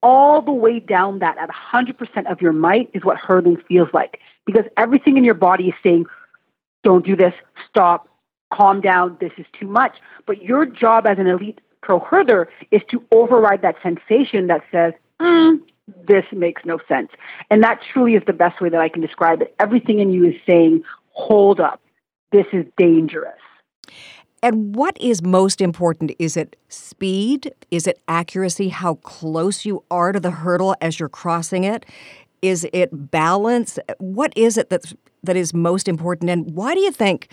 all 0.03 0.41
the 0.41 0.51
way 0.51 0.79
down 0.79 1.19
that 1.19 1.37
at 1.37 1.49
100% 1.49 2.31
of 2.31 2.41
your 2.41 2.53
might 2.53 2.89
is 2.93 3.03
what 3.03 3.17
hurdling 3.17 3.57
feels 3.67 3.89
like 3.93 4.19
because 4.45 4.65
everything 4.77 5.17
in 5.17 5.23
your 5.23 5.33
body 5.35 5.69
is 5.69 5.75
saying, 5.83 6.05
don't 6.83 7.05
do 7.05 7.15
this, 7.15 7.33
stop, 7.69 8.07
calm 8.51 8.81
down, 8.81 9.17
this 9.19 9.31
is 9.37 9.45
too 9.59 9.67
much. 9.67 9.95
But 10.25 10.41
your 10.41 10.65
job 10.65 11.05
as 11.05 11.19
an 11.19 11.27
elite 11.27 11.61
pro 11.81 11.99
hurdler 11.99 12.47
is 12.71 12.81
to 12.89 13.03
override 13.11 13.61
that 13.61 13.75
sensation 13.83 14.47
that 14.47 14.63
says, 14.71 14.93
mm, 15.19 15.59
this 16.07 16.25
makes 16.31 16.63
no 16.65 16.79
sense. 16.87 17.09
And 17.49 17.63
that 17.63 17.81
truly 17.93 18.15
is 18.15 18.23
the 18.25 18.33
best 18.33 18.61
way 18.61 18.69
that 18.69 18.79
I 18.79 18.89
can 18.89 19.01
describe 19.01 19.41
it. 19.41 19.55
Everything 19.59 19.99
in 19.99 20.11
you 20.11 20.25
is 20.25 20.35
saying, 20.47 20.83
hold 21.11 21.59
up, 21.59 21.81
this 22.31 22.45
is 22.53 22.65
dangerous. 22.77 23.33
And 24.43 24.75
what 24.75 24.99
is 24.99 25.21
most 25.21 25.61
important? 25.61 26.11
Is 26.17 26.35
it 26.35 26.55
speed? 26.67 27.53
Is 27.69 27.85
it 27.85 28.01
accuracy? 28.07 28.69
How 28.69 28.95
close 28.95 29.65
you 29.65 29.83
are 29.91 30.11
to 30.11 30.19
the 30.19 30.31
hurdle 30.31 30.75
as 30.81 30.99
you're 30.99 31.09
crossing 31.09 31.63
it? 31.63 31.85
Is 32.41 32.67
it 32.73 33.11
balance? 33.11 33.77
What 33.99 34.33
is 34.35 34.57
it 34.57 34.69
that's, 34.69 34.95
that 35.23 35.35
is 35.35 35.53
most 35.53 35.87
important? 35.87 36.31
And 36.31 36.55
why 36.55 36.73
do 36.73 36.79
you 36.79 36.91
think 36.91 37.27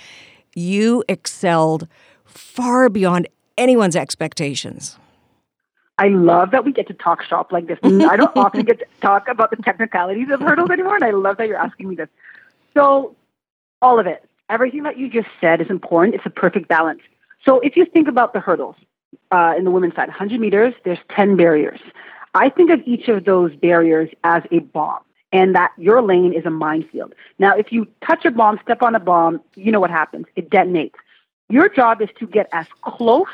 you 0.55 1.03
excelled 1.09 1.89
far 2.27 2.91
beyond 2.91 3.27
anyone's 3.57 3.97
expectations? 3.97 4.99
I 5.97 6.09
love 6.09 6.51
that 6.51 6.65
we 6.65 6.73
get 6.73 6.87
to 6.89 6.95
talk 6.95 7.23
shop 7.23 7.53
like 7.53 7.67
this. 7.67 7.79
I 7.83 8.17
don't 8.17 8.31
often 8.37 8.65
get 8.65 8.79
to 8.81 8.87
talk 9.01 9.29
about 9.29 9.51
the 9.51 9.57
technicalities 9.57 10.29
of 10.31 10.41
hurdles 10.41 10.71
anymore, 10.71 10.95
and 10.95 11.05
I 11.05 11.11
love 11.11 11.39
that 11.39 11.49
you're 11.49 11.57
asking 11.57 11.89
me 11.89 11.97
this. 11.97 12.09
So, 12.75 13.17
all 13.83 13.99
of 13.99 14.07
it 14.07 14.28
everything 14.49 14.83
that 14.85 14.99
you 14.99 15.09
just 15.09 15.29
said 15.41 15.61
is 15.61 15.71
important. 15.71 16.15
It's 16.15 16.27
a 16.27 16.31
perfect 16.31 16.69
balance. 16.69 17.01
So 17.45 17.61
if 17.61 17.77
you 17.77 17.85
think 17.85 18.09
about 18.09 18.33
the 18.33 18.41
hurdles, 18.41 18.77
uh, 19.31 19.55
in 19.57 19.65
the 19.65 19.71
women's 19.71 19.95
side, 19.95 20.09
100 20.09 20.41
meters, 20.41 20.75
there's 20.85 20.99
10 21.15 21.37
barriers. 21.37 21.81
I 22.35 22.49
think 22.49 22.71
of 22.71 22.81
each 22.87 23.09
of 23.09 23.25
those 23.25 23.55
barriers 23.57 24.11
as 24.25 24.43
a 24.51 24.61
bomb 24.61 25.01
and 25.33 25.55
that 25.55 25.73
your 25.77 26.03
lane 26.03 26.33
is 26.33 26.47
a 26.47 26.51
minefield. 26.51 27.15
Now, 27.39 27.57
if 27.57 27.73
you 27.73 27.87
touch 28.07 28.25
a 28.25 28.31
bomb, 28.31 28.59
step 28.63 28.83
on 28.83 28.95
a 28.95 29.01
bomb, 29.01 29.41
you 29.55 29.73
know 29.73 29.81
what 29.81 29.91
happens. 29.91 30.27
It 30.37 30.51
detonates. 30.51 30.95
Your 31.49 31.69
job 31.69 32.01
is 32.03 32.09
to 32.19 32.27
get 32.27 32.49
as 32.53 32.67
close, 32.83 33.27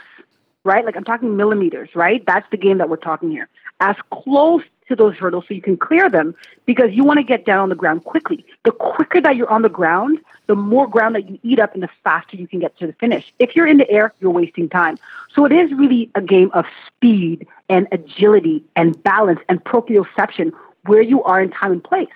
right? 0.65 0.85
Like 0.85 0.97
I'm 0.97 1.05
talking 1.05 1.37
millimeters, 1.37 1.91
right? 1.95 2.25
That's 2.27 2.47
the 2.51 2.57
game 2.57 2.79
that 2.79 2.89
we're 2.89 2.97
talking 2.97 3.31
here. 3.31 3.49
As 3.81 3.97
close 4.13 4.63
to 4.89 4.97
those 4.97 5.17
hurdles 5.17 5.45
so 5.49 5.55
you 5.55 5.63
can 5.63 5.77
clear 5.77 6.11
them 6.11 6.35
because 6.67 6.91
you 6.93 7.05
want 7.05 7.19
to 7.19 7.23
get 7.23 7.45
down 7.45 7.61
on 7.61 7.69
the 7.69 7.75
ground 7.75 8.05
quickly. 8.05 8.45
The 8.65 8.73
quicker 8.73 9.21
that 9.21 9.37
you're 9.37 9.51
on 9.51 9.63
the 9.63 9.69
ground, 9.69 10.19
the 10.47 10.55
more 10.55 10.87
ground 10.87 11.15
that 11.15 11.29
you 11.29 11.39
eat 11.43 11.59
up 11.59 11.75
and 11.75 11.83
the 11.83 11.89
faster 12.03 12.37
you 12.37 12.47
can 12.47 12.61
get 12.61 12.77
to 12.79 12.87
the 12.87 12.93
finish. 12.95 13.33
If 13.39 13.57
you're 13.57 13.67
in 13.67 13.79
the 13.79 13.91
air, 13.91 14.13
you're 14.21 14.31
wasting 14.31 14.69
time. 14.69 14.99
So 15.35 15.45
it 15.45 15.53
is 15.53 15.73
really 15.73 16.11
a 16.15 16.21
game 16.21 16.51
of 16.53 16.67
speed 16.87 17.47
and 17.69 17.89
agility 17.93 18.63
and 18.77 19.01
balance 19.03 19.41
and 19.49 19.63
proprioception 19.65 20.53
where 20.85 21.03
you 21.03 21.23
are 21.25 21.41
in 21.41 21.51
time 21.51 21.73
and 21.73 21.83
place. 21.83 22.09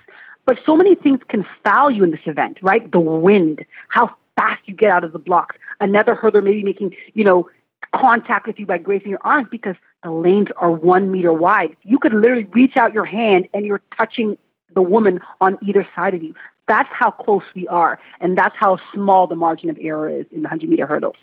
But 0.45 0.59
so 0.65 0.75
many 0.75 0.95
things 0.95 1.19
can 1.27 1.45
foul 1.63 1.91
you 1.91 2.03
in 2.03 2.11
this 2.11 2.25
event, 2.25 2.59
right? 2.61 2.91
The 2.91 2.99
wind, 2.99 3.65
how 3.89 4.15
fast 4.35 4.61
you 4.65 4.73
get 4.73 4.89
out 4.89 5.03
of 5.03 5.11
the 5.11 5.19
blocks, 5.19 5.55
another 5.79 6.15
hurdler 6.15 6.43
maybe 6.43 6.63
making, 6.63 6.95
you 7.13 7.23
know, 7.23 7.49
contact 7.95 8.47
with 8.47 8.59
you 8.59 8.65
by 8.65 8.77
grazing 8.77 9.09
your 9.09 9.19
arms 9.23 9.47
because 9.49 9.75
the 10.03 10.11
lanes 10.11 10.47
are 10.57 10.71
one 10.71 11.11
meter 11.11 11.33
wide. 11.33 11.75
You 11.83 11.99
could 11.99 12.13
literally 12.13 12.45
reach 12.45 12.77
out 12.77 12.93
your 12.93 13.05
hand 13.05 13.47
and 13.53 13.65
you're 13.65 13.81
touching 13.97 14.37
the 14.73 14.81
woman 14.81 15.19
on 15.41 15.57
either 15.61 15.87
side 15.95 16.13
of 16.13 16.23
you. 16.23 16.33
That's 16.67 16.89
how 16.91 17.09
close 17.09 17.43
we 17.55 17.67
are, 17.67 17.99
and 18.21 18.37
that's 18.37 18.55
how 18.55 18.77
small 18.93 19.25
the 19.25 19.35
margin 19.35 19.71
of 19.71 19.77
error 19.81 20.07
is 20.07 20.27
in 20.31 20.43
the 20.43 20.49
100 20.49 20.69
meter 20.69 20.85
hurdles. 20.85 21.15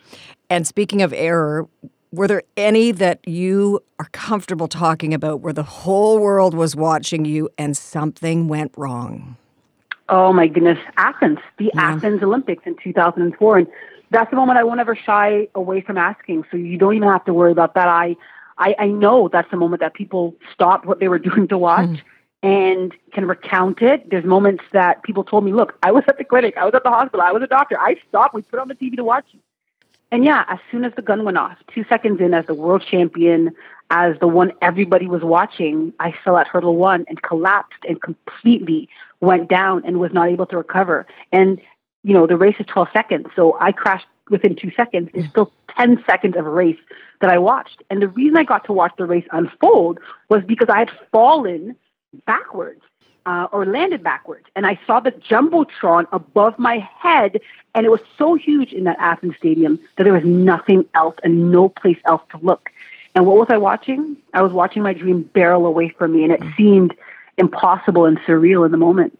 And 0.51 0.67
speaking 0.67 1.03
of 1.03 1.13
error, 1.13 1.69
were 2.11 2.27
there 2.27 2.43
any 2.57 2.91
that 2.93 3.21
you 3.29 3.81
are 4.01 4.09
comfortable 4.13 4.67
talking 4.67 5.15
about 5.15 5.41
where 5.41 5.53
the 5.53 5.63
whole 5.63 6.19
world 6.19 6.55
was 6.55 6.75
watching 6.75 7.25
you 7.25 7.49
and 7.57 7.77
something 7.77 8.49
went 8.49 8.73
wrong? 8.77 9.37
Oh 10.09 10.33
my 10.33 10.47
goodness, 10.47 10.79
Athens, 10.97 11.39
the 11.59 11.71
yeah. 11.75 11.95
Athens 11.95 12.23
Olympics 12.23 12.63
in 12.65 12.77
2004. 12.83 13.59
And 13.59 13.67
that's 14.11 14.31
the 14.31 14.37
moment 14.37 14.59
I 14.59 14.65
won't 14.65 14.81
ever 14.81 14.97
shy 14.97 15.49
away 15.55 15.81
from 15.81 15.99
asking. 15.99 16.45
So 16.51 16.57
you 16.57 16.79
don't 16.79 16.95
even 16.95 17.09
have 17.09 17.25
to 17.27 17.35
worry 17.35 17.53
about 17.53 17.75
that. 17.75 17.89
I, 17.89 18.17
I, 18.59 18.75
I 18.79 18.87
know 18.87 19.29
that's 19.29 19.51
the 19.51 19.57
moment 19.57 19.81
that 19.81 19.95
people 19.95 20.35
stopped 20.53 20.87
what 20.87 21.01
they 21.01 21.09
were 21.09 21.19
doing 21.31 21.49
to 21.49 21.59
watch. 21.59 21.87
Mm. 21.87 22.03
And 22.43 22.95
can 23.13 23.27
recount 23.27 23.83
it. 23.83 24.09
There's 24.09 24.25
moments 24.25 24.63
that 24.73 25.03
people 25.03 25.25
told 25.25 25.43
me, 25.43 25.53
"Look, 25.53 25.77
I 25.83 25.91
was 25.91 26.05
at 26.07 26.17
the 26.17 26.23
clinic, 26.23 26.57
I 26.57 26.65
was 26.65 26.75
at 26.75 26.85
the 26.85 26.91
hospital, 26.91 27.23
I 27.23 27.33
was 27.33 27.43
a 27.43 27.47
doctor. 27.49 27.77
I 27.81 27.97
stopped. 28.09 28.35
We 28.35 28.43
put 28.43 28.61
on 28.61 28.69
the 28.69 28.75
TV 28.75 28.95
to 28.97 29.03
watch 29.03 29.25
you." 29.33 29.41
And 30.13 30.25
yeah, 30.25 30.45
as 30.49 30.59
soon 30.71 30.85
as 30.85 30.93
the 30.95 31.03
gun 31.03 31.25
went 31.25 31.39
off, 31.39 31.57
two 31.75 31.85
seconds 31.89 32.21
in, 32.21 32.35
as 32.35 32.47
the 32.47 32.55
world 32.55 32.85
champion, 32.89 33.53
as 33.91 34.19
the 34.21 34.29
one 34.29 34.53
everybody 34.63 35.07
was 35.07 35.23
watching, 35.23 35.93
I 35.99 36.15
fell 36.25 36.37
at 36.37 36.47
hurdle 36.47 36.77
one 36.77 37.05
and 37.09 37.21
collapsed 37.23 37.85
and 37.89 38.01
completely 38.01 38.89
went 39.21 39.49
down 39.49 39.83
and 39.85 39.99
was 39.99 40.13
not 40.13 40.29
able 40.29 40.47
to 40.47 40.57
recover. 40.57 41.07
And, 41.33 41.61
you 42.07 42.13
know, 42.13 42.25
the 42.25 42.37
race 42.37 42.55
is 42.61 42.67
12 42.67 42.89
seconds. 42.93 43.27
So 43.35 43.57
I 43.61 43.73
crashed 43.73 44.07
within 44.31 44.55
two 44.55 44.71
seconds. 44.77 45.11
It's 45.13 45.29
still 45.29 45.51
10 45.77 46.05
seconds 46.09 46.37
of 46.37 46.47
a 46.47 46.51
race 46.51 46.79
that 47.21 47.31
I 47.31 47.39
watched. 47.39 47.83
And 47.91 48.01
the 48.01 48.07
reason 48.07 48.37
I 48.37 48.45
got 48.45 48.65
to 48.67 48.73
watch 48.73 48.93
the 48.97 49.07
race 49.07 49.27
unfold 49.33 49.99
was 50.29 50.45
because 50.45 50.69
I 50.69 50.79
had 50.79 50.91
fallen 51.11 51.75
backwards 52.25 52.83
uh, 53.27 53.49
or 53.51 53.67
landed 53.67 54.05
backwards. 54.05 54.47
And 54.55 54.69
I 54.69 54.79
saw 54.87 55.01
the 55.01 55.11
Jumbotron 55.11 56.07
above 56.13 56.57
my 56.61 56.79
head, 56.97 57.41
and 57.75 57.85
it 57.85 57.89
was 57.89 58.03
so 58.17 58.35
huge 58.35 58.73
in 58.73 58.85
that 58.85 58.99
Athens 59.01 59.35
stadium 59.37 59.81
that 59.97 60.05
there 60.05 60.13
was 60.13 60.25
nothing 60.25 60.85
else 60.95 61.17
and 61.25 61.51
no 61.51 61.69
place 61.69 61.99
else 62.05 62.23
to 62.31 62.39
look. 62.41 62.71
And 63.17 63.27
what 63.27 63.37
was 63.37 63.49
I 63.51 63.57
watching? 63.57 64.17
I 64.33 64.43
was 64.43 64.53
watching 64.53 64.85
my 64.85 64.93
dream 64.93 65.23
barrel 65.23 65.67
away 65.67 65.89
from 65.89 66.13
me, 66.13 66.23
and 66.23 66.33
it 66.33 66.43
seemed 66.57 66.95
impossible 67.37 68.05
and 68.05 68.17
surreal 68.21 68.65
in 68.65 68.71
the 68.71 68.79
moment. 68.79 69.19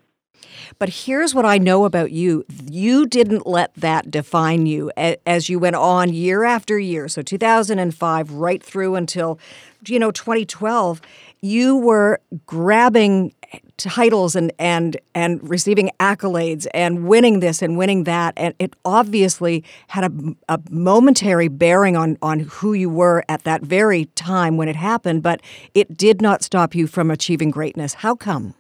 But 0.79 0.89
here's 0.89 1.35
what 1.35 1.45
I 1.45 1.59
know 1.59 1.85
about 1.85 2.13
you. 2.13 2.45
You 2.71 3.07
didn't 3.07 3.47
let 3.47 3.75
that 3.75 4.11
define 4.11 4.67
you 4.67 4.91
as 4.97 5.49
you 5.49 5.59
went 5.59 5.77
on 5.77 6.13
year 6.13 6.45
after 6.45 6.79
year. 6.79 7.09
So 7.09 7.23
2005, 7.23 8.33
right 8.33 8.63
through 8.63 8.95
until, 8.97 9.39
you 9.87 9.99
know, 9.99 10.11
2012, 10.11 11.01
you 11.41 11.77
were 11.77 12.21
grabbing 12.47 13.33
titles 13.77 14.35
and 14.35 14.53
and 14.59 14.97
and 15.15 15.49
receiving 15.49 15.91
accolades 16.01 16.67
and 16.73 17.07
winning 17.07 17.41
this 17.41 17.63
and 17.63 17.77
winning 17.77 18.05
that. 18.05 18.35
And 18.37 18.55
it 18.59 18.75
obviously 18.85 19.63
had 19.89 20.05
a, 20.05 20.11
a 20.49 20.61
momentary 20.71 21.49
bearing 21.49 21.97
on 21.97 22.17
on 22.23 22.41
who 22.41 22.73
you 22.73 22.89
were 22.89 23.23
at 23.29 23.45
that 23.45 23.63
very 23.63 24.07
time 24.17 24.57
when 24.57 24.69
it 24.69 24.77
happened 24.77 25.23
but 25.23 25.41
it 25.75 25.97
did 25.97 26.21
not 26.21 26.43
stop 26.43 26.75
you 26.75 26.87
from 26.87 27.11
achieving 27.11 27.51
greatness. 27.51 27.95
How 27.95 28.15
come 28.15 28.55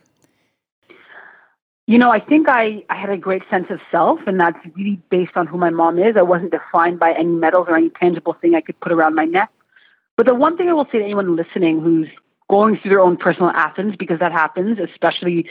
you 1.87 1.99
know, 1.99 2.11
I 2.11 2.18
think 2.18 2.49
I, 2.49 2.85
I 2.90 2.96
had 2.96 3.11
a 3.11 3.16
great 3.16 3.42
sense 3.49 3.66
of 3.70 3.81
self, 3.92 4.20
and 4.27 4.40
that's 4.40 4.59
really 4.75 5.01
based 5.09 5.37
on 5.37 5.46
who 5.46 5.57
my 5.57 5.70
mom 5.70 5.99
is. 5.99 6.16
I 6.16 6.22
wasn't 6.22 6.51
defined 6.51 6.99
by 6.99 7.12
any 7.12 7.31
medals 7.31 7.66
or 7.68 7.77
any 7.77 7.90
tangible 7.90 8.33
thing 8.35 8.57
I 8.57 8.61
could 8.61 8.79
put 8.81 8.90
around 8.90 9.14
my 9.14 9.25
neck. 9.25 9.51
But 10.16 10.27
the 10.27 10.35
one 10.35 10.57
thing 10.57 10.68
I 10.68 10.72
will 10.72 10.87
say 10.87 10.99
to 10.99 11.05
anyone 11.05 11.37
listening 11.37 11.81
who's 11.81 12.09
going 12.51 12.79
through 12.79 12.90
their 12.90 13.01
own 13.01 13.16
personal 13.16 13.51
Athens, 13.51 13.94
because 13.96 14.18
that 14.18 14.33
happens, 14.33 14.79
especially 14.81 15.49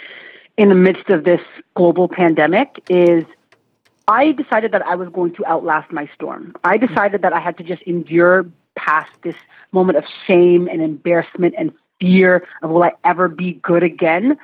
in 0.57 0.69
the 0.69 0.75
midst 0.75 1.09
of 1.09 1.23
this 1.23 1.41
global 1.75 2.09
pandemic, 2.09 2.83
is 2.89 3.23
I 4.07 4.33
decided 4.33 4.71
that 4.73 4.85
I 4.85 4.95
was 4.95 5.09
going 5.09 5.33
to 5.35 5.45
outlast 5.45 5.91
my 5.91 6.09
storm. 6.13 6.53
I 6.63 6.77
decided 6.77 7.21
that 7.21 7.31
I 7.31 7.39
had 7.39 7.57
to 7.57 7.63
just 7.63 7.81
endure 7.83 8.45
past 8.75 9.11
this 9.23 9.35
moment 9.71 9.97
of 9.97 10.03
shame 10.27 10.67
and 10.67 10.81
embarrassment 10.81 11.55
and 11.57 11.71
fear 11.99 12.45
of 12.61 12.71
will 12.71 12.83
I 12.83 12.91
ever 13.05 13.29
be 13.29 13.53
good 13.53 13.83
again. 13.83 14.37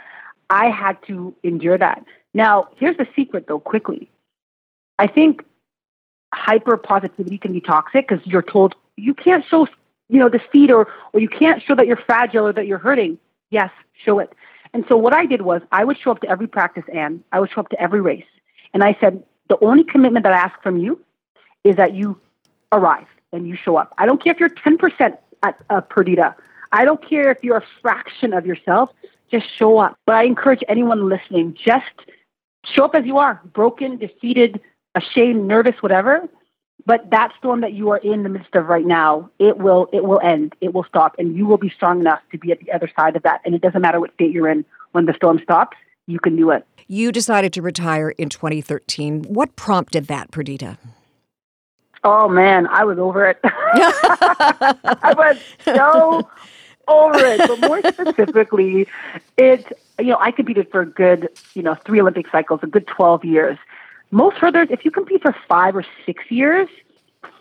I 0.52 0.70
had 0.70 1.02
to 1.08 1.34
endure 1.44 1.78
that. 1.78 2.04
Now, 2.34 2.68
here's 2.76 2.98
the 2.98 3.08
secret 3.16 3.48
though, 3.48 3.60
quickly. 3.60 4.12
I 5.00 5.08
think 5.08 5.44
hyper 6.34 6.76
positivity 6.76 7.38
can 7.38 7.54
be 7.54 7.62
toxic 7.62 8.08
because 8.08 8.26
you're 8.28 8.42
told 8.42 8.76
you 8.98 9.14
can't 9.14 9.46
show 9.46 9.68
you 10.10 10.20
know 10.20 10.28
defeat 10.28 10.70
or 10.70 10.90
or 11.14 11.22
you 11.22 11.30
can't 11.30 11.64
show 11.64 11.74
that 11.76 11.88
you're 11.88 12.04
fragile 12.06 12.48
or 12.48 12.54
that 12.54 12.68
you're 12.68 12.78
hurting. 12.78 13.18
Yes, 13.50 13.72
show 14.04 14.20
it. 14.20 14.34
And 14.74 14.84
so 14.90 14.98
what 14.98 15.14
I 15.14 15.26
did 15.26 15.42
was 15.42 15.62
I 15.72 15.86
would 15.86 15.98
show 15.98 16.12
up 16.12 16.20
to 16.22 16.30
every 16.30 16.48
practice 16.48 16.84
and 16.94 17.24
I 17.32 17.40
would 17.40 17.50
show 17.50 17.62
up 17.62 17.70
to 17.70 17.82
every 17.82 18.02
race. 18.02 18.32
And 18.74 18.84
I 18.84 18.98
said, 19.00 19.24
the 19.50 19.58
only 19.62 19.86
commitment 19.86 20.24
that 20.24 20.34
I 20.34 20.38
ask 20.38 20.62
from 20.62 20.78
you 20.78 21.00
is 21.64 21.76
that 21.78 21.94
you 21.94 22.20
arrive 22.72 23.08
and 23.34 23.48
you 23.48 23.56
show 23.56 23.78
up. 23.78 23.94
I 23.98 24.06
don't 24.06 24.22
care 24.24 24.34
if 24.34 24.40
you're 24.40 24.50
10% 24.50 25.18
at 25.44 25.58
uh, 25.70 25.82
Perdita. 25.82 26.36
I 26.72 26.86
don't 26.86 27.06
care 27.08 27.32
if 27.32 27.44
you're 27.44 27.58
a 27.58 27.66
fraction 27.82 28.34
of 28.34 28.46
yourself 28.46 28.92
just 29.32 29.46
show 29.58 29.78
up. 29.78 29.98
But 30.06 30.16
I 30.16 30.24
encourage 30.24 30.62
anyone 30.68 31.10
listening, 31.10 31.58
just 31.64 31.86
show 32.66 32.86
up 32.86 32.96
as 32.96 33.06
you 33.06 33.18
are, 33.18 33.42
broken, 33.54 33.98
defeated, 33.98 34.60
ashamed, 34.96 35.48
nervous, 35.48 35.76
whatever. 35.82 36.28
But 36.86 37.12
that 37.12 37.32
storm 37.38 37.62
that 37.62 37.74
you 37.74 37.92
are 37.92 37.98
in 37.98 38.24
the 38.24 38.30
midst 38.30 38.56
of 38.56 38.66
right 38.66 38.86
now, 38.86 39.30
it 39.40 39.58
will 39.58 39.88
it 39.94 40.04
will 40.04 40.20
end. 40.24 40.56
It 40.62 40.74
will 40.74 40.84
stop, 40.84 41.16
and 41.20 41.36
you 41.36 41.46
will 41.46 41.60
be 41.60 41.70
strong 41.70 42.00
enough 42.00 42.22
to 42.32 42.38
be 42.38 42.52
at 42.52 42.60
the 42.60 42.72
other 42.72 42.92
side 42.96 43.16
of 43.16 43.24
that. 43.24 43.42
And 43.46 43.54
it 43.54 43.62
doesn't 43.62 43.82
matter 43.82 44.00
what 44.00 44.14
state 44.16 44.32
you're 44.32 44.50
in 44.50 44.66
when 44.92 45.06
the 45.06 45.14
storm 45.14 45.40
stops. 45.44 45.78
You 46.08 46.20
can 46.20 46.36
do 46.36 46.50
it. 46.50 46.66
You 46.88 47.12
decided 47.12 47.54
to 47.54 47.62
retire 47.62 48.10
in 48.10 48.30
2013. 48.30 49.24
What 49.24 49.56
prompted 49.56 50.08
that, 50.08 50.32
Perdita? 50.32 50.78
Oh 52.04 52.28
man, 52.28 52.66
I 52.68 52.84
was 52.84 52.98
over 52.98 53.28
it. 53.28 53.40
I 53.44 55.14
was 55.16 55.38
so 55.64 56.28
over 56.88 57.18
it. 57.18 57.40
But 57.40 57.60
more 57.62 57.82
specifically, 57.92 58.88
it 59.38 59.66
you 60.00 60.08
know 60.08 60.18
I 60.20 60.32
competed 60.32 60.70
for 60.72 60.82
a 60.82 60.86
good 60.86 61.30
you 61.54 61.64
know 61.64 61.76
three 61.76 62.02
Olympic 62.02 62.30
cycles, 62.32 62.62
a 62.64 62.68
good 62.68 62.88
twelve 62.88 63.24
years. 63.26 63.58
Most 64.12 64.38
hurdlers, 64.38 64.70
if 64.72 64.84
you 64.84 64.92
compete 64.92 65.22
for 65.22 65.36
five 65.48 65.76
or 65.76 65.86
six 66.06 66.24
years, 66.30 66.68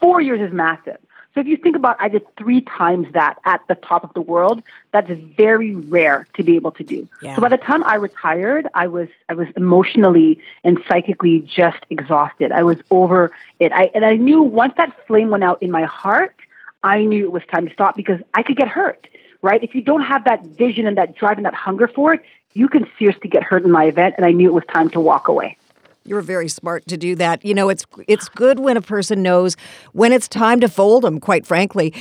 four 0.00 0.20
years 0.20 0.40
is 0.40 0.52
massive. 0.52 0.98
So 1.34 1.40
if 1.40 1.46
you 1.46 1.56
think 1.56 1.76
about, 1.76 1.96
I 2.00 2.08
did 2.08 2.22
three 2.36 2.60
times 2.62 3.06
that 3.12 3.38
at 3.44 3.60
the 3.68 3.76
top 3.76 4.02
of 4.02 4.12
the 4.14 4.20
world. 4.20 4.62
That's 4.92 5.10
very 5.36 5.76
rare 5.76 6.26
to 6.34 6.42
be 6.42 6.56
able 6.56 6.72
to 6.72 6.82
do. 6.82 7.08
Yeah. 7.22 7.36
So 7.36 7.42
by 7.42 7.48
the 7.48 7.56
time 7.56 7.84
I 7.84 7.94
retired, 7.96 8.66
I 8.74 8.88
was 8.88 9.08
I 9.28 9.34
was 9.34 9.46
emotionally 9.56 10.40
and 10.64 10.78
psychically 10.88 11.40
just 11.40 11.78
exhausted. 11.88 12.50
I 12.50 12.64
was 12.64 12.78
over 12.90 13.30
it. 13.60 13.70
I 13.72 13.90
and 13.94 14.04
I 14.04 14.16
knew 14.16 14.42
once 14.42 14.74
that 14.76 15.06
flame 15.06 15.30
went 15.30 15.44
out 15.44 15.62
in 15.62 15.70
my 15.70 15.84
heart, 15.84 16.34
I 16.82 17.04
knew 17.04 17.24
it 17.26 17.32
was 17.32 17.42
time 17.50 17.68
to 17.68 17.72
stop 17.72 17.94
because 17.94 18.20
I 18.34 18.42
could 18.42 18.56
get 18.56 18.68
hurt 18.68 19.06
right? 19.42 19.62
If 19.62 19.74
you 19.74 19.82
don't 19.82 20.02
have 20.02 20.24
that 20.24 20.44
vision 20.44 20.86
and 20.86 20.96
that 20.96 21.14
drive 21.16 21.36
and 21.36 21.46
that 21.46 21.54
hunger 21.54 21.88
for 21.88 22.14
it, 22.14 22.22
you 22.54 22.68
can 22.68 22.86
seriously 22.98 23.28
get 23.30 23.42
hurt 23.42 23.64
in 23.64 23.70
my 23.70 23.84
event. 23.84 24.14
And 24.16 24.26
I 24.26 24.32
knew 24.32 24.48
it 24.48 24.52
was 24.54 24.64
time 24.72 24.90
to 24.90 25.00
walk 25.00 25.28
away. 25.28 25.56
You're 26.04 26.22
very 26.22 26.48
smart 26.48 26.86
to 26.88 26.96
do 26.96 27.14
that. 27.16 27.44
You 27.44 27.54
know, 27.54 27.68
it's 27.68 27.84
it's 28.08 28.28
good 28.28 28.58
when 28.58 28.76
a 28.76 28.82
person 28.82 29.22
knows 29.22 29.56
when 29.92 30.12
it's 30.12 30.28
time 30.28 30.60
to 30.60 30.68
fold 30.68 31.04
them, 31.04 31.20
quite 31.20 31.46
frankly. 31.46 31.92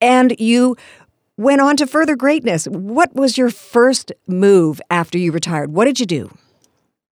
And 0.00 0.38
you 0.38 0.76
went 1.38 1.60
on 1.60 1.76
to 1.78 1.86
further 1.86 2.16
greatness. 2.16 2.66
What 2.68 3.14
was 3.14 3.36
your 3.38 3.50
first 3.50 4.12
move 4.26 4.80
after 4.90 5.16
you 5.18 5.32
retired? 5.32 5.72
What 5.72 5.86
did 5.86 5.98
you 5.98 6.06
do? 6.06 6.30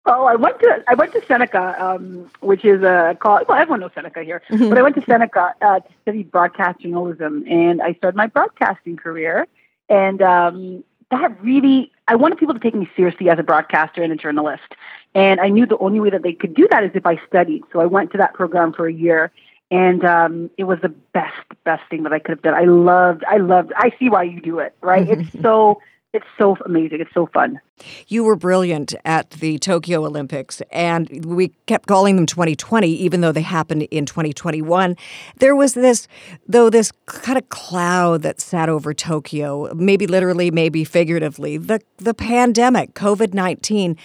Oh, 0.07 0.25
I 0.25 0.35
went 0.35 0.59
to 0.61 0.83
I 0.89 0.95
went 0.95 1.13
to 1.13 1.25
Seneca, 1.27 1.77
um, 1.79 2.29
which 2.41 2.65
is 2.65 2.83
a 2.83 3.17
college. 3.21 3.47
Well, 3.47 3.59
everyone 3.59 3.81
knows 3.81 3.91
Seneca 3.95 4.23
here, 4.23 4.43
Mm-hmm. 4.51 4.71
but 4.71 4.79
I 4.79 4.83
went 4.83 4.95
to 4.97 5.05
Seneca 5.05 5.55
uh, 5.61 5.81
to 5.81 5.89
study 6.03 6.23
broadcast 6.23 6.81
journalism, 6.81 7.45
and 7.49 7.83
I 7.83 7.93
started 7.93 8.17
my 8.17 8.27
broadcasting 8.27 8.97
career. 8.97 9.47
And 9.91 10.23
um, 10.23 10.85
that 11.11 11.43
really, 11.43 11.93
I 12.09 12.15
wanted 12.15 12.39
people 12.39 12.55
to 12.55 12.61
take 12.61 12.75
me 12.75 12.89
seriously 12.97 13.29
as 13.29 13.39
a 13.39 13.43
broadcaster 13.43 14.03
and 14.03 14.13
a 14.13 14.17
journalist. 14.17 14.75
And 15.15 15.41
I 15.41 15.49
knew 15.49 15.67
the 15.67 15.79
only 15.79 15.99
way 16.01 16.11
that 16.11 16.23
they 16.23 16.33
could 16.33 16.55
do 16.55 16.69
that 16.71 16.85
is 16.85 16.93
if 16.95 17.05
I 17.05 17.21
studied. 17.27 17.65
So 17.73 17.81
I 17.81 17.87
went 17.87 18.13
to 18.13 18.19
that 18.19 18.33
program 18.33 18.73
for 18.73 18.87
a 18.87 18.93
year, 18.93 19.33
and 19.71 20.05
um, 20.05 20.51
it 20.57 20.65
was 20.65 20.79
the 20.81 20.89
best, 20.89 21.35
best 21.65 21.83
thing 21.91 22.05
that 22.05 22.13
I 22.13 22.21
could 22.21 22.31
have 22.31 22.43
done. 22.43 22.55
I 22.55 22.65
loved, 22.65 23.25
I 23.25 23.39
loved. 23.39 23.73
I 23.77 23.93
see 23.99 24.09
why 24.09 24.23
you 24.23 24.41
do 24.41 24.61
it, 24.61 24.75
right? 24.81 25.09
it's 25.09 25.33
so, 25.43 25.83
it's 26.13 26.27
so 26.39 26.57
amazing. 26.65 27.01
It's 27.01 27.15
so 27.15 27.27
fun. 27.33 27.61
You 28.09 28.25
were 28.25 28.35
brilliant 28.35 28.95
at 29.05 29.31
the 29.31 29.59
Tokyo 29.59 30.05
Olympics, 30.05 30.61
and 30.73 31.25
we 31.25 31.49
kept 31.67 31.87
calling 31.87 32.17
them 32.17 32.27
2020, 32.27 32.89
even 32.89 33.21
though 33.21 33.31
they 33.31 33.43
happened 33.43 33.83
in 33.85 34.07
2021. 34.07 34.97
There 35.37 35.55
was 35.55 35.75
this, 35.75 36.09
though, 36.49 36.69
this 36.69 36.93
kind 37.07 37.39
of 37.39 37.49
cloud 37.49 38.23
that 38.23 38.41
sat 38.41 38.69
over 38.69 38.93
Tokyo, 38.93 39.73
maybe 39.75 40.07
literally, 40.07 40.51
maybe 40.51 40.85
figuratively. 40.85 41.57
The 41.57 41.81
the 41.99 42.15
pandemic, 42.15 42.95
COVID 42.95 43.33
19, 43.33 43.97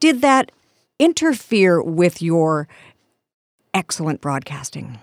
did 0.00 0.22
that 0.22 0.50
interfere 0.98 1.80
with 1.82 2.20
your 2.20 2.66
excellent 3.72 4.20
broadcasting? 4.20 4.98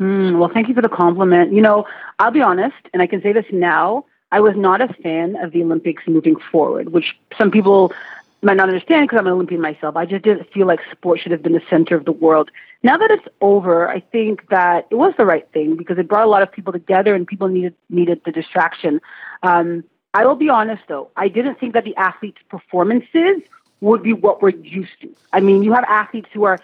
Mm, 0.00 0.38
well, 0.38 0.50
thank 0.52 0.68
you 0.68 0.74
for 0.74 0.82
the 0.82 0.88
compliment. 0.88 1.52
You 1.52 1.60
know, 1.60 1.84
I'll 2.18 2.30
be 2.30 2.42
honest, 2.42 2.76
and 2.92 3.02
I 3.02 3.06
can 3.06 3.22
say 3.22 3.32
this 3.32 3.44
now. 3.52 4.06
I 4.32 4.40
was 4.40 4.56
not 4.56 4.80
a 4.80 4.88
fan 4.94 5.36
of 5.36 5.52
the 5.52 5.62
Olympics 5.62 6.02
moving 6.08 6.36
forward, 6.50 6.88
which 6.88 7.14
some 7.36 7.50
people 7.50 7.92
might 8.40 8.56
not 8.56 8.68
understand 8.68 9.06
because 9.06 9.20
I'm 9.20 9.26
an 9.26 9.34
Olympian 9.34 9.60
myself. 9.60 9.94
I 9.94 10.06
just 10.06 10.24
didn't 10.24 10.50
feel 10.52 10.66
like 10.66 10.80
sport 10.90 11.20
should 11.20 11.32
have 11.32 11.42
been 11.42 11.52
the 11.52 11.62
center 11.70 11.94
of 11.94 12.06
the 12.06 12.12
world. 12.12 12.50
Now 12.82 12.96
that 12.96 13.10
it's 13.10 13.28
over, 13.42 13.88
I 13.88 14.00
think 14.00 14.48
that 14.48 14.88
it 14.90 14.96
was 14.96 15.14
the 15.16 15.26
right 15.26 15.46
thing 15.52 15.76
because 15.76 15.98
it 15.98 16.08
brought 16.08 16.24
a 16.24 16.30
lot 16.30 16.42
of 16.42 16.50
people 16.50 16.72
together 16.72 17.14
and 17.14 17.26
people 17.26 17.46
needed 17.48 17.74
needed 17.90 18.22
the 18.24 18.32
distraction. 18.32 19.00
Um, 19.42 19.84
I 20.14 20.24
will 20.24 20.34
be 20.34 20.48
honest 20.48 20.82
though, 20.88 21.10
I 21.16 21.28
didn't 21.28 21.60
think 21.60 21.74
that 21.74 21.84
the 21.84 21.94
athletes' 21.96 22.40
performances 22.48 23.42
would 23.80 24.02
be 24.02 24.14
what 24.14 24.40
we're 24.40 24.50
used 24.50 24.98
to. 25.02 25.14
I 25.32 25.40
mean, 25.40 25.62
you 25.62 25.72
have 25.74 25.84
athletes 25.84 26.28
who 26.32 26.44
are 26.44 26.58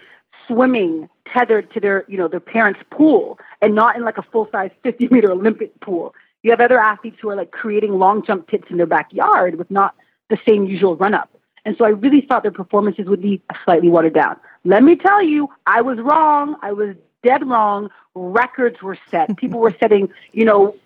swimming 0.46 1.08
tethered 1.32 1.70
to 1.74 1.80
their, 1.80 2.04
you 2.08 2.16
know, 2.16 2.28
their 2.28 2.40
parents' 2.40 2.80
pool 2.90 3.38
and 3.60 3.74
not 3.74 3.94
in 3.94 4.04
like 4.04 4.16
a 4.16 4.22
full 4.22 4.48
size 4.50 4.70
50 4.82 5.08
meter 5.08 5.30
Olympic 5.30 5.78
pool. 5.80 6.14
You 6.42 6.50
have 6.50 6.60
other 6.60 6.78
athletes 6.78 7.18
who 7.20 7.30
are 7.30 7.36
like 7.36 7.50
creating 7.50 7.98
long 7.98 8.24
jump 8.24 8.46
pits 8.46 8.64
in 8.70 8.76
their 8.76 8.86
backyard 8.86 9.56
with 9.56 9.70
not 9.70 9.94
the 10.30 10.38
same 10.46 10.66
usual 10.66 10.96
run 10.96 11.14
up. 11.14 11.30
And 11.64 11.76
so 11.76 11.84
I 11.84 11.88
really 11.88 12.20
thought 12.20 12.42
their 12.42 12.52
performances 12.52 13.06
would 13.06 13.20
be 13.20 13.42
slightly 13.64 13.88
watered 13.88 14.14
down. 14.14 14.36
Let 14.64 14.82
me 14.82 14.96
tell 14.96 15.22
you, 15.22 15.48
I 15.66 15.80
was 15.82 15.98
wrong. 15.98 16.56
I 16.62 16.72
was 16.72 16.94
dead 17.22 17.46
wrong. 17.46 17.90
Records 18.14 18.80
were 18.82 18.98
set. 19.10 19.36
People 19.36 19.60
were 19.60 19.74
setting, 19.80 20.08
you 20.32 20.44
know, 20.44 20.76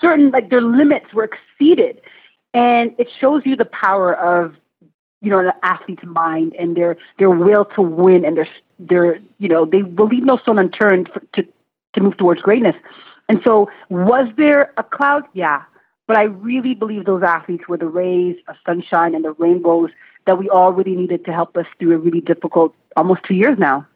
certain 0.00 0.30
like 0.30 0.50
their 0.50 0.60
limits 0.60 1.12
were 1.12 1.24
exceeded. 1.24 2.00
And 2.54 2.94
it 2.98 3.08
shows 3.20 3.42
you 3.44 3.56
the 3.56 3.64
power 3.64 4.14
of 4.14 4.54
you 5.20 5.30
know, 5.30 5.40
an 5.40 5.52
athlete's 5.62 6.04
mind 6.04 6.54
and 6.58 6.76
their 6.76 6.96
their 7.18 7.30
will 7.30 7.64
to 7.64 7.82
win 7.82 8.24
and 8.24 8.36
their 8.36 8.48
their 8.78 9.18
you 9.38 9.48
know 9.48 9.64
they 9.64 9.82
will 9.82 10.06
leave 10.06 10.24
no 10.24 10.36
stone 10.36 10.58
unturned 10.58 11.10
for, 11.12 11.20
to 11.34 11.46
to 11.94 12.00
move 12.00 12.16
towards 12.16 12.40
greatness. 12.40 12.76
And 13.28 13.40
so, 13.44 13.68
was 13.90 14.28
there 14.36 14.72
a 14.76 14.82
cloud? 14.82 15.24
Yeah, 15.34 15.62
but 16.06 16.16
I 16.16 16.24
really 16.24 16.74
believe 16.74 17.04
those 17.04 17.22
athletes 17.22 17.68
were 17.68 17.76
the 17.76 17.86
rays 17.86 18.36
of 18.48 18.56
sunshine 18.66 19.14
and 19.14 19.24
the 19.24 19.32
rainbows 19.32 19.90
that 20.26 20.38
we 20.38 20.48
all 20.48 20.72
really 20.72 20.96
needed 20.96 21.24
to 21.26 21.32
help 21.32 21.56
us 21.56 21.66
through 21.78 21.94
a 21.94 21.98
really 21.98 22.20
difficult 22.20 22.74
almost 22.96 23.22
two 23.24 23.34
years 23.34 23.58
now. 23.58 23.86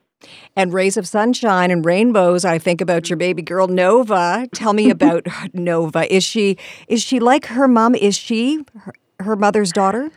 And 0.55 0.73
rays 0.73 0.97
of 0.97 1.09
sunshine 1.09 1.71
and 1.71 1.85
rainbows. 1.85 2.45
I 2.45 2.59
think 2.59 2.81
about 2.81 3.11
your 3.11 3.17
baby 3.17 3.43
girl 3.43 3.67
Nova. 3.67 4.47
Tell 4.55 4.73
me 4.73 4.91
about 4.91 5.27
Nova. 5.53 6.13
Is 6.15 6.23
she 6.23 6.59
is 6.87 7.03
she 7.03 7.19
like 7.19 7.47
her 7.47 7.67
mom? 7.67 7.95
Is 7.95 8.17
she 8.17 8.65
her, 8.85 8.93
her 9.21 9.37
mother's 9.37 9.73
daughter? 9.73 10.11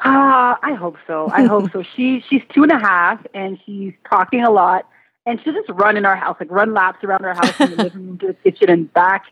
Ah, 0.00 0.58
I 0.62 0.74
hope 0.74 0.96
so. 1.06 1.28
I 1.32 1.44
hope 1.44 1.70
so. 1.72 1.82
She 1.96 2.24
she's 2.28 2.42
two 2.54 2.62
and 2.62 2.72
a 2.72 2.78
half, 2.78 3.24
and 3.34 3.58
she's 3.66 3.92
talking 4.08 4.44
a 4.44 4.50
lot, 4.50 4.86
and 5.28 5.38
she'll 5.44 5.52
just 5.52 5.68
run 5.68 5.98
in 5.98 6.06
our 6.06 6.16
house, 6.16 6.38
like 6.40 6.50
run 6.50 6.72
laps 6.72 7.04
around 7.04 7.22
our 7.22 7.34
house 7.34 7.60
in 7.60 7.70
the 7.70 7.82
living 7.84 8.06
room 8.06 8.18
to 8.18 8.28
the 8.28 8.34
kitchen 8.34 8.70
and 8.70 8.90
back. 8.94 9.26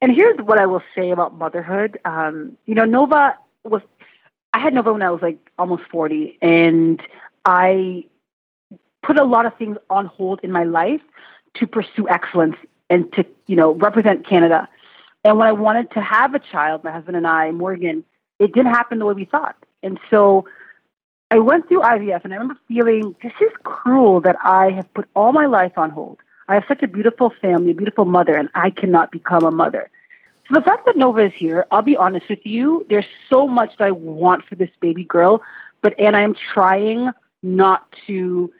And 0.00 0.10
here's 0.10 0.38
what 0.38 0.58
I 0.58 0.64
will 0.64 0.82
say 0.94 1.10
about 1.10 1.36
motherhood. 1.36 2.00
Um, 2.06 2.56
you 2.64 2.74
know, 2.74 2.86
Nova 2.86 3.36
was. 3.62 3.82
I 4.54 4.58
had 4.58 4.74
Nova 4.74 4.92
when 4.92 5.02
I 5.02 5.10
was 5.10 5.20
like 5.20 5.38
almost 5.58 5.82
forty, 5.90 6.38
and 6.40 7.00
I 7.44 8.06
put 9.02 9.18
a 9.18 9.24
lot 9.24 9.44
of 9.44 9.54
things 9.56 9.76
on 9.90 10.06
hold 10.06 10.40
in 10.42 10.50
my 10.50 10.64
life 10.64 11.02
to 11.54 11.66
pursue 11.66 12.08
excellence 12.08 12.56
and 12.88 13.12
to 13.12 13.26
you 13.46 13.54
know 13.54 13.72
represent 13.72 14.26
Canada. 14.26 14.68
And 15.22 15.36
when 15.38 15.46
I 15.46 15.52
wanted 15.52 15.90
to 15.92 16.00
have 16.00 16.34
a 16.34 16.38
child, 16.38 16.82
my 16.82 16.90
husband 16.90 17.16
and 17.16 17.26
I, 17.26 17.50
Morgan, 17.50 18.04
it 18.38 18.54
didn't 18.54 18.72
happen 18.72 18.98
the 18.98 19.06
way 19.06 19.14
we 19.14 19.26
thought. 19.26 19.56
And 19.82 20.00
so 20.10 20.46
I 21.32 21.38
went 21.38 21.66
through 21.66 21.80
IVF 21.80 22.24
and 22.24 22.34
I 22.34 22.36
remember 22.36 22.60
feeling 22.68 23.16
this 23.22 23.32
is 23.40 23.50
cruel 23.62 24.20
that 24.20 24.36
I 24.44 24.70
have 24.72 24.92
put 24.92 25.08
all 25.16 25.32
my 25.32 25.46
life 25.46 25.72
on 25.78 25.88
hold. 25.88 26.18
I 26.46 26.52
have 26.52 26.64
such 26.68 26.82
a 26.82 26.86
beautiful 26.86 27.32
family, 27.40 27.70
a 27.70 27.74
beautiful 27.74 28.04
mother, 28.04 28.36
and 28.36 28.50
I 28.54 28.68
cannot 28.68 29.10
become 29.10 29.42
a 29.42 29.50
mother. 29.50 29.88
So 30.46 30.56
the 30.56 30.60
fact 30.60 30.84
that 30.84 30.98
Nova 30.98 31.24
is 31.24 31.32
here, 31.34 31.64
I'll 31.70 31.80
be 31.80 31.96
honest 31.96 32.28
with 32.28 32.44
you, 32.44 32.84
there's 32.90 33.06
so 33.30 33.48
much 33.48 33.78
that 33.78 33.86
I 33.86 33.92
want 33.92 34.44
for 34.44 34.56
this 34.56 34.68
baby 34.80 35.04
girl, 35.04 35.40
but 35.80 35.98
and 35.98 36.14
I'm 36.14 36.34
trying 36.52 37.08
not 37.42 37.86
to 38.08 38.52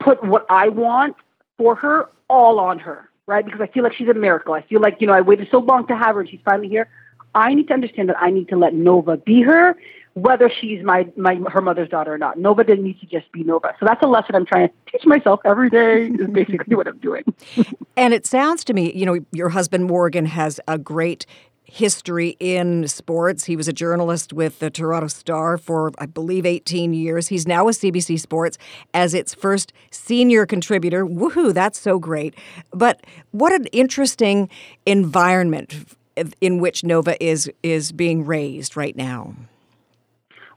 put 0.00 0.24
what 0.24 0.46
I 0.50 0.68
want 0.68 1.14
for 1.58 1.76
her 1.76 2.08
all 2.28 2.58
on 2.58 2.80
her, 2.80 3.08
right? 3.26 3.44
Because 3.44 3.60
I 3.60 3.68
feel 3.68 3.84
like 3.84 3.94
she's 3.94 4.08
a 4.08 4.14
miracle. 4.14 4.54
I 4.54 4.62
feel 4.62 4.80
like, 4.80 4.96
you 5.00 5.06
know, 5.06 5.12
I 5.12 5.20
waited 5.20 5.46
so 5.52 5.60
long 5.60 5.86
to 5.86 5.96
have 5.96 6.16
her 6.16 6.22
and 6.22 6.28
she's 6.28 6.40
finally 6.44 6.68
here. 6.68 6.88
I 7.36 7.54
need 7.54 7.68
to 7.68 7.74
understand 7.74 8.08
that 8.08 8.20
I 8.20 8.30
need 8.30 8.48
to 8.48 8.56
let 8.56 8.74
Nova 8.74 9.16
be 9.16 9.42
her 9.42 9.76
whether 10.14 10.50
she's 10.50 10.82
my, 10.82 11.06
my 11.16 11.36
her 11.50 11.60
mother's 11.60 11.88
daughter 11.88 12.12
or 12.12 12.18
not. 12.18 12.38
Nova 12.38 12.64
didn't 12.64 12.84
need 12.84 13.00
to 13.00 13.06
just 13.06 13.30
be 13.32 13.44
Nova. 13.44 13.74
So 13.78 13.86
that's 13.86 14.02
a 14.02 14.06
lesson 14.06 14.34
I'm 14.34 14.46
trying 14.46 14.68
to 14.68 14.74
teach 14.90 15.06
myself 15.06 15.40
every 15.44 15.70
day 15.70 16.06
is 16.06 16.28
basically 16.32 16.76
what 16.76 16.88
I'm 16.88 16.98
doing. 16.98 17.24
and 17.96 18.12
it 18.12 18.26
sounds 18.26 18.64
to 18.64 18.74
me, 18.74 18.92
you 18.92 19.06
know, 19.06 19.18
your 19.32 19.50
husband 19.50 19.84
Morgan 19.84 20.26
has 20.26 20.60
a 20.66 20.78
great 20.78 21.26
history 21.70 22.36
in 22.40 22.88
sports. 22.88 23.44
He 23.44 23.54
was 23.54 23.68
a 23.68 23.72
journalist 23.72 24.32
with 24.32 24.58
the 24.58 24.70
Toronto 24.70 25.06
Star 25.06 25.56
for, 25.56 25.92
I 25.98 26.06
believe, 26.06 26.44
18 26.44 26.92
years. 26.92 27.28
He's 27.28 27.46
now 27.46 27.64
with 27.64 27.78
CBC 27.78 28.18
Sports 28.18 28.58
as 28.92 29.14
its 29.14 29.34
first 29.34 29.72
senior 29.92 30.46
contributor. 30.46 31.06
Woohoo, 31.06 31.54
that's 31.54 31.78
so 31.78 32.00
great. 32.00 32.34
But 32.72 33.06
what 33.30 33.52
an 33.52 33.66
interesting 33.66 34.48
environment 34.84 35.94
in 36.40 36.58
which 36.58 36.82
Nova 36.82 37.22
is 37.24 37.50
is 37.62 37.92
being 37.92 38.24
raised 38.26 38.76
right 38.76 38.96
now. 38.96 39.34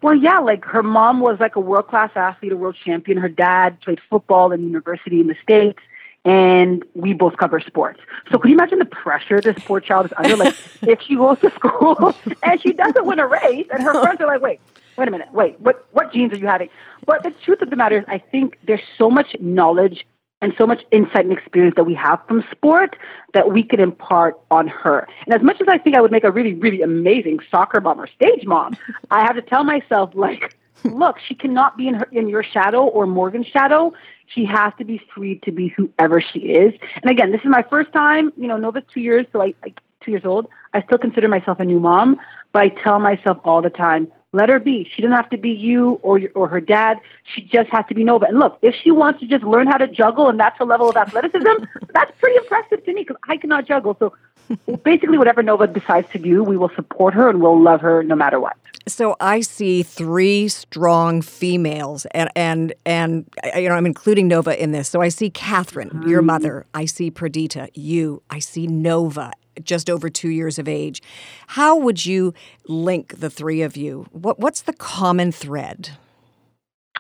Well, 0.03 0.15
yeah, 0.15 0.39
like 0.39 0.65
her 0.65 0.83
mom 0.83 1.21
was 1.21 1.39
like 1.39 1.55
a 1.55 1.61
world 1.61 1.87
class 1.87 2.11
athlete, 2.13 2.51
a 2.51 2.57
world 2.57 2.75
champion. 2.83 3.17
Her 3.17 3.29
dad 3.29 3.79
played 3.79 4.01
football 4.09 4.51
in 4.51 4.61
university 4.61 5.21
in 5.21 5.27
the 5.27 5.35
States, 5.41 5.79
and 6.25 6.83
we 6.93 7.13
both 7.13 7.37
cover 7.37 7.61
sports. 7.61 8.01
So 8.29 8.37
could 8.37 8.49
you 8.49 8.55
imagine 8.55 8.79
the 8.79 8.85
pressure 8.85 9.39
this 9.39 9.55
poor 9.63 9.79
child 9.79 10.07
is 10.07 10.13
under? 10.17 10.35
Like, 10.35 10.55
if 10.81 11.01
she 11.01 11.15
goes 11.15 11.39
to 11.39 11.49
school 11.51 12.13
and 12.43 12.61
she 12.61 12.73
doesn't 12.73 13.05
win 13.05 13.19
a 13.19 13.27
race, 13.27 13.65
and 13.71 13.81
her 13.81 13.93
friends 14.01 14.19
are 14.19 14.27
like, 14.27 14.41
wait, 14.41 14.59
wait 14.97 15.07
a 15.07 15.11
minute, 15.11 15.31
wait, 15.31 15.57
what, 15.61 15.87
what 15.93 16.11
genes 16.11 16.33
are 16.33 16.37
you 16.37 16.47
having? 16.47 16.67
But 17.05 17.23
the 17.23 17.31
truth 17.31 17.61
of 17.61 17.69
the 17.69 17.77
matter 17.77 17.99
is, 17.99 18.03
I 18.09 18.17
think 18.17 18.59
there's 18.67 18.83
so 18.97 19.09
much 19.09 19.37
knowledge 19.39 20.05
and 20.43 20.53
so 20.57 20.67
much 20.67 20.83
insight 20.91 21.25
and 21.25 21.31
experience 21.31 21.75
that 21.77 21.85
we 21.85 21.93
have 21.93 22.19
from 22.27 22.43
sport 22.51 22.97
that 23.33 23.51
we 23.51 23.63
could 23.63 23.79
impart 23.79 24.37
on 24.51 24.67
her. 24.67 25.07
And 25.25 25.33
as 25.33 25.41
much 25.41 25.61
as 25.61 25.67
I 25.69 25.77
think 25.77 25.95
I 25.95 26.01
would 26.01 26.11
make 26.11 26.25
a 26.25 26.31
really, 26.31 26.53
really 26.53 26.81
amazing 26.81 27.39
soccer 27.49 27.79
mom 27.79 27.99
or 27.99 28.07
stage 28.07 28.45
mom, 28.45 28.75
I 29.09 29.21
have 29.21 29.35
to 29.35 29.41
tell 29.41 29.63
myself, 29.63 30.11
like, 30.13 30.57
look, 30.83 31.17
she 31.25 31.33
cannot 31.33 31.77
be 31.77 31.87
in 31.87 31.93
her 31.93 32.09
in 32.11 32.27
your 32.27 32.43
shadow 32.43 32.83
or 32.83 33.07
Morgan's 33.07 33.47
shadow. 33.47 33.93
She 34.27 34.43
has 34.45 34.73
to 34.79 34.83
be 34.83 35.01
free 35.15 35.39
to 35.45 35.51
be 35.51 35.69
whoever 35.69 36.19
she 36.19 36.39
is. 36.39 36.73
And 37.01 37.09
again, 37.09 37.31
this 37.31 37.41
is 37.41 37.49
my 37.49 37.63
first 37.63 37.93
time. 37.93 38.33
You 38.35 38.47
know, 38.47 38.57
Nova's 38.57 38.83
two 38.93 38.99
years, 38.99 39.25
so 39.31 39.41
I, 39.41 39.53
I 39.63 39.73
two 40.01 40.11
years 40.11 40.25
old. 40.25 40.47
I 40.73 40.81
still 40.83 40.97
consider 40.97 41.29
myself 41.29 41.61
a 41.61 41.65
new 41.65 41.79
mom, 41.79 42.17
but 42.51 42.63
I 42.63 42.67
tell 42.67 42.99
myself 42.99 43.37
all 43.45 43.61
the 43.61 43.69
time, 43.69 44.11
let 44.33 44.49
her 44.49 44.59
be. 44.59 44.89
She 44.93 45.01
doesn't 45.01 45.15
have 45.15 45.29
to 45.29 45.37
be 45.37 45.51
you 45.51 45.99
or 46.01 46.17
your, 46.17 46.31
or 46.35 46.47
her 46.47 46.59
dad. 46.59 46.99
She 47.23 47.41
just 47.41 47.69
has 47.69 47.85
to 47.87 47.95
be 47.95 48.03
Nova. 48.03 48.25
And 48.25 48.39
look, 48.39 48.57
if 48.61 48.75
she 48.75 48.91
wants 48.91 49.19
to 49.21 49.27
just 49.27 49.43
learn 49.43 49.67
how 49.67 49.77
to 49.77 49.87
juggle 49.87 50.27
and 50.27 50.39
that's 50.39 50.57
her 50.57 50.65
level 50.65 50.89
of 50.89 50.97
athleticism, 50.97 51.63
that's 51.93 52.11
pretty 52.19 52.37
impressive 52.37 52.83
to 52.83 52.93
me 52.93 53.01
because 53.01 53.17
I 53.29 53.37
cannot 53.37 53.67
juggle. 53.67 53.95
So 53.99 54.13
basically, 54.83 55.17
whatever 55.17 55.43
Nova 55.43 55.67
decides 55.67 56.09
to 56.11 56.19
do, 56.19 56.43
we 56.43 56.57
will 56.57 56.71
support 56.75 57.13
her 57.13 57.29
and 57.29 57.41
we'll 57.41 57.61
love 57.61 57.81
her 57.81 58.03
no 58.03 58.15
matter 58.15 58.39
what. 58.39 58.57
So 58.85 59.15
I 59.21 59.41
see 59.41 59.81
three 59.81 60.49
strong 60.49 61.21
females, 61.21 62.05
and 62.11 62.29
and 62.35 62.73
and 62.85 63.25
you 63.55 63.69
know 63.69 63.75
I'm 63.75 63.85
including 63.85 64.27
Nova 64.27 64.61
in 64.61 64.73
this. 64.73 64.89
So 64.89 64.99
I 64.99 65.07
see 65.07 65.29
Catherine, 65.29 65.89
mm-hmm. 65.89 66.09
your 66.09 66.21
mother. 66.21 66.65
I 66.73 66.83
see 66.83 67.09
Perdita, 67.09 67.69
you. 67.75 68.23
I 68.29 68.39
see 68.39 68.67
Nova, 68.67 69.31
just 69.61 69.89
over 69.89 70.09
two 70.09 70.29
years 70.29 70.57
of 70.57 70.67
age. 70.67 71.01
How 71.47 71.75
would 71.77 72.05
you 72.05 72.33
link 72.67 73.19
the 73.19 73.29
three 73.29 73.61
of 73.61 73.77
you? 73.77 74.07
What 74.11 74.39
what's 74.39 74.61
the 74.61 74.73
common 74.73 75.31
thread? 75.31 75.91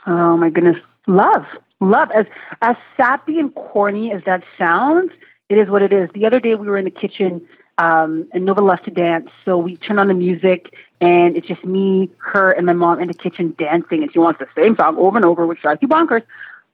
Oh 0.05 0.37
my 0.37 0.49
goodness, 0.49 0.77
love, 1.07 1.45
love. 1.79 2.09
As 2.11 2.25
as 2.61 2.75
sappy 2.97 3.39
and 3.39 3.53
corny 3.55 4.11
as 4.11 4.21
that 4.25 4.43
sounds, 4.57 5.11
it 5.49 5.57
is 5.57 5.69
what 5.69 5.81
it 5.81 5.93
is. 5.93 6.09
The 6.13 6.25
other 6.25 6.39
day 6.39 6.55
we 6.55 6.67
were 6.67 6.77
in 6.77 6.85
the 6.85 6.91
kitchen, 6.91 7.47
um, 7.77 8.27
and 8.33 8.45
Nova 8.45 8.61
loves 8.61 8.81
to 8.83 8.91
dance, 8.91 9.29
so 9.45 9.57
we 9.57 9.77
turn 9.77 9.99
on 9.99 10.07
the 10.07 10.13
music, 10.13 10.73
and 11.01 11.35
it's 11.35 11.47
just 11.47 11.63
me, 11.63 12.09
her, 12.17 12.51
and 12.51 12.65
my 12.65 12.73
mom 12.73 12.99
in 12.99 13.07
the 13.07 13.13
kitchen 13.13 13.55
dancing, 13.57 14.03
and 14.03 14.11
she 14.11 14.19
wants 14.19 14.39
the 14.39 14.47
same 14.55 14.75
song 14.75 14.97
over 14.97 15.17
and 15.17 15.25
over, 15.25 15.45
which 15.45 15.61
drives 15.61 15.81
you 15.81 15.87
bonkers. 15.87 16.23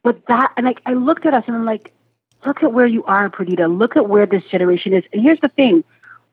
But 0.03 0.25
that, 0.27 0.53
and 0.55 0.65
like, 0.65 0.81
I 0.85 0.93
looked 0.93 1.25
at 1.25 1.33
us, 1.33 1.43
and 1.47 1.55
I'm 1.55 1.65
like, 1.65 1.93
look 2.45 2.63
at 2.63 2.73
where 2.73 2.85
you 2.85 3.03
are, 3.05 3.29
Perdita. 3.29 3.67
Look 3.67 3.95
at 3.95 4.09
where 4.09 4.25
this 4.25 4.43
generation 4.51 4.93
is. 4.93 5.03
And 5.13 5.21
here's 5.21 5.39
the 5.39 5.49
thing: 5.49 5.83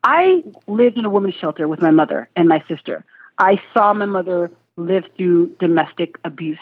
I 0.04 0.44
lived 0.66 0.98
in 0.98 1.04
a 1.04 1.10
women's 1.10 1.34
shelter 1.34 1.68
with 1.68 1.80
my 1.80 1.90
mother 1.90 2.28
and 2.36 2.48
my 2.48 2.62
sister. 2.68 3.04
I 3.38 3.60
saw 3.74 3.92
my 3.92 4.06
mother 4.06 4.50
live 4.76 5.04
through 5.16 5.54
domestic 5.58 6.16
abuse. 6.24 6.58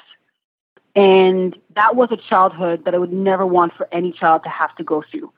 And 0.97 1.57
that 1.75 1.97
was 1.97 2.11
a 2.13 2.17
childhood 2.17 2.85
that 2.85 2.95
I 2.95 2.99
would 2.99 3.13
never 3.13 3.45
want 3.45 3.75
for 3.75 3.89
any 3.93 4.13
child 4.13 4.45
to 4.45 4.49
have 4.49 4.75
to 4.77 4.85
go 4.85 5.03
through. 5.11 5.33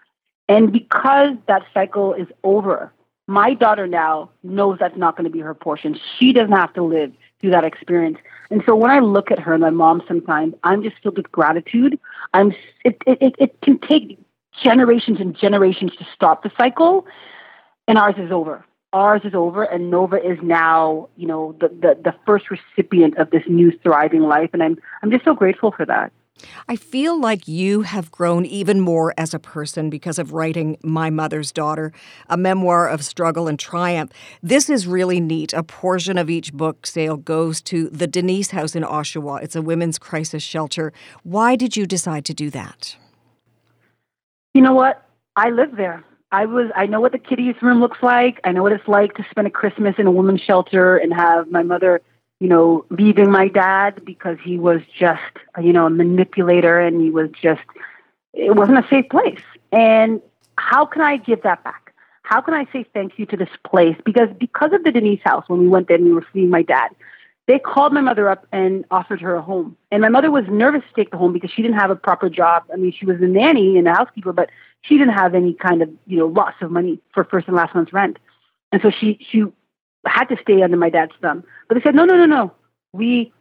And 0.49 0.71
because 0.73 1.31
that 1.49 1.62
cycle 1.73 2.12
is 2.12 2.29
over, 2.45 2.92
my 3.27 3.55
daughter 3.55 3.87
now 3.87 4.31
knows 4.42 4.79
that's 4.79 4.97
not 4.97 5.16
going 5.16 5.25
to 5.25 5.31
be 5.31 5.40
her 5.40 5.55
portion. 5.55 5.99
She 6.19 6.33
doesn't 6.33 6.53
have 6.53 6.75
to 6.75 6.83
live 6.83 7.12
through 7.40 7.51
that 7.51 7.64
experience. 7.64 8.18
And 8.51 8.62
so 8.66 8.75
when 8.75 8.90
I 8.90 9.01
look 9.01 9.31
at 9.31 9.38
her 9.38 9.53
and 9.53 9.61
my 9.61 9.70
mom 9.70 10.03
sometimes, 10.07 10.55
I'm 10.64 10.83
just 10.83 10.96
filled 11.03 11.16
with 11.16 11.31
gratitude. 11.33 11.99
I'm 12.35 12.53
it, 12.85 13.03
it, 13.07 13.35
it 13.38 13.61
can 13.62 13.79
take 13.79 14.18
generations 14.62 15.20
and 15.20 15.37
generations 15.37 15.94
to 15.96 16.07
stop 16.14 16.42
the 16.42 16.51
cycle, 16.57 17.07
and 17.88 17.99
ours 17.99 18.14
is 18.18 18.31
over 18.31 18.64
ours 18.96 19.20
is 19.25 19.35
over 19.35 19.64
and 19.64 19.90
Nova 19.90 20.16
is 20.16 20.38
now, 20.42 21.09
you 21.16 21.27
know, 21.27 21.55
the, 21.61 21.68
the, 21.68 21.99
the 22.03 22.14
first 22.25 22.46
recipient 22.51 23.18
of 23.18 23.31
this 23.31 23.42
new 23.46 23.70
thriving 23.83 24.22
life. 24.22 24.51
And 24.53 24.62
I'm, 24.62 24.79
I'm 25.03 25.11
just 25.11 25.25
so 25.25 25.35
grateful 25.35 25.70
for 25.70 25.85
that. 25.85 26.12
I 26.68 26.77
feel 26.77 27.18
like 27.18 27.49
you 27.49 27.83
have 27.83 28.11
grown 28.11 28.44
even 28.44 28.81
more 28.81 29.14
as 29.16 29.33
a 29.33 29.38
person 29.38 29.90
because 29.90 30.18
of 30.18 30.33
writing 30.33 30.77
My 30.83 31.11
Mother's 31.11 31.53
Daughter, 31.53 31.92
a 32.29 32.37
memoir 32.37 32.88
of 32.88 33.05
struggle 33.05 33.49
and 33.49 33.59
triumph. 33.59 34.12
This 34.42 34.68
is 34.68 34.87
really 34.87 35.20
neat. 35.20 35.53
A 35.53 35.62
portion 35.62 36.18
of 36.18 36.29
each 36.29 36.53
book 36.53 36.87
sale 36.87 37.16
goes 37.16 37.61
to 37.62 37.88
the 37.88 38.07
Denise 38.07 38.51
House 38.51 38.75
in 38.75 38.83
Oshawa. 38.83 39.42
It's 39.42 39.57
a 39.57 39.62
women's 39.62 39.99
crisis 39.99 40.42
shelter. 40.42 40.92
Why 41.22 41.57
did 41.57 41.77
you 41.77 41.87
decide 41.87 42.25
to 42.27 42.35
do 42.35 42.51
that? 42.51 42.96
You 44.55 44.62
know 44.62 44.75
what? 44.75 45.07
I 45.37 45.51
live 45.51 45.77
there. 45.77 46.05
I 46.33 46.44
was 46.44 46.70
I 46.75 46.87
know 46.87 47.01
what 47.01 47.12
the 47.12 47.18
kiddies 47.18 47.55
room 47.62 47.81
looks 47.81 47.99
like. 48.03 48.40
I 48.44 48.53
know 48.53 48.62
what 48.62 48.72
it's 48.72 48.88
like 48.88 49.14
to 49.14 49.25
spend 49.31 49.46
a 49.46 49.51
Christmas 49.51 49.94
in 49.99 50.07
a 50.07 50.11
women's 50.11 50.40
shelter 50.40 50.96
and 50.96 51.14
have 51.14 51.51
my 51.51 51.62
mother, 51.62 52.01
you 52.40 52.49
know, 52.49 52.85
leaving 52.90 53.31
my 53.31 53.49
dad 53.49 54.05
because 54.05 54.37
he 54.44 54.59
was 54.59 54.83
just, 54.99 55.22
you 55.62 55.72
know, 55.72 55.87
a 55.87 55.90
manipulator 55.90 56.79
and 56.79 57.01
he 57.01 57.11
was 57.11 57.31
just 57.40 57.62
it 58.37 58.55
wasn't 58.55 58.79
a 58.79 58.88
safe 58.88 59.09
place. 59.09 59.40
And 59.72 60.20
how 60.59 60.85
can 60.87 61.03
I 61.03 61.16
give 61.16 61.42
that 61.42 61.64
back? 61.64 61.94
How 62.22 62.40
can 62.40 62.55
I 62.55 62.66
say 62.72 62.85
thank 62.92 63.18
you 63.18 63.27
to 63.27 63.37
this 63.37 63.49
place? 63.64 63.96
Because 64.05 64.29
because 64.38 64.72
of 64.72 64.85
the 64.85 64.92
Denise 64.92 65.20
house, 65.25 65.44
when 65.49 65.61
we 65.61 65.68
went 65.68 65.88
there 65.88 65.96
and 65.96 66.05
we 66.05 66.12
were 66.12 66.27
seeing 66.33 66.51
my 66.51 66.62
dad, 66.62 66.88
they 67.46 67.59
called 67.59 67.92
my 67.92 68.01
mother 68.01 68.29
up 68.29 68.46
and 68.53 68.85
offered 68.90 69.20
her 69.20 69.37
a 69.37 69.42
home. 69.42 69.77
And 69.90 70.03
my 70.03 70.09
mother 70.09 70.31
was 70.31 70.44
nervous 70.49 70.83
to 70.88 70.94
take 70.94 71.11
the 71.11 71.16
home 71.16 71.33
because 71.33 71.51
she 71.51 71.62
didn't 71.62 71.79
have 71.79 71.90
a 71.90 71.96
proper 71.96 72.29
job. 72.29 72.64
I 72.72 72.77
mean, 72.77 72.92
she 72.92 73.07
was 73.07 73.20
a 73.20 73.27
nanny 73.27 73.79
and 73.79 73.87
a 73.87 73.92
housekeeper, 73.92 74.33
but 74.33 74.51
she 74.83 74.99
didn't 74.99 75.14
have 75.14 75.35
any 75.35 75.55
kind 75.55 75.83
of 75.83 75.90
you 76.07 76.18
know 76.18 76.27
loss 76.27 76.55
of 76.61 76.70
money 76.70 77.01
for 77.14 77.25
first 77.25 77.46
and 77.46 77.57
last 77.57 77.75
month's 77.75 77.92
rent, 77.92 78.18
and 78.72 78.83
so 78.83 78.90
she 78.90 79.25
she 79.31 79.44
had 80.07 80.25
to 80.27 80.37
stay 80.40 80.62
under 80.62 80.77
my 80.77 80.90
dad's 80.90 81.12
thumb. 81.21 81.45
But 81.69 81.77
they 81.77 81.81
said, 81.83 81.95
no, 81.95 82.05
no, 82.05 82.16
no, 82.16 82.27
no, 82.27 82.53
we 82.92 83.33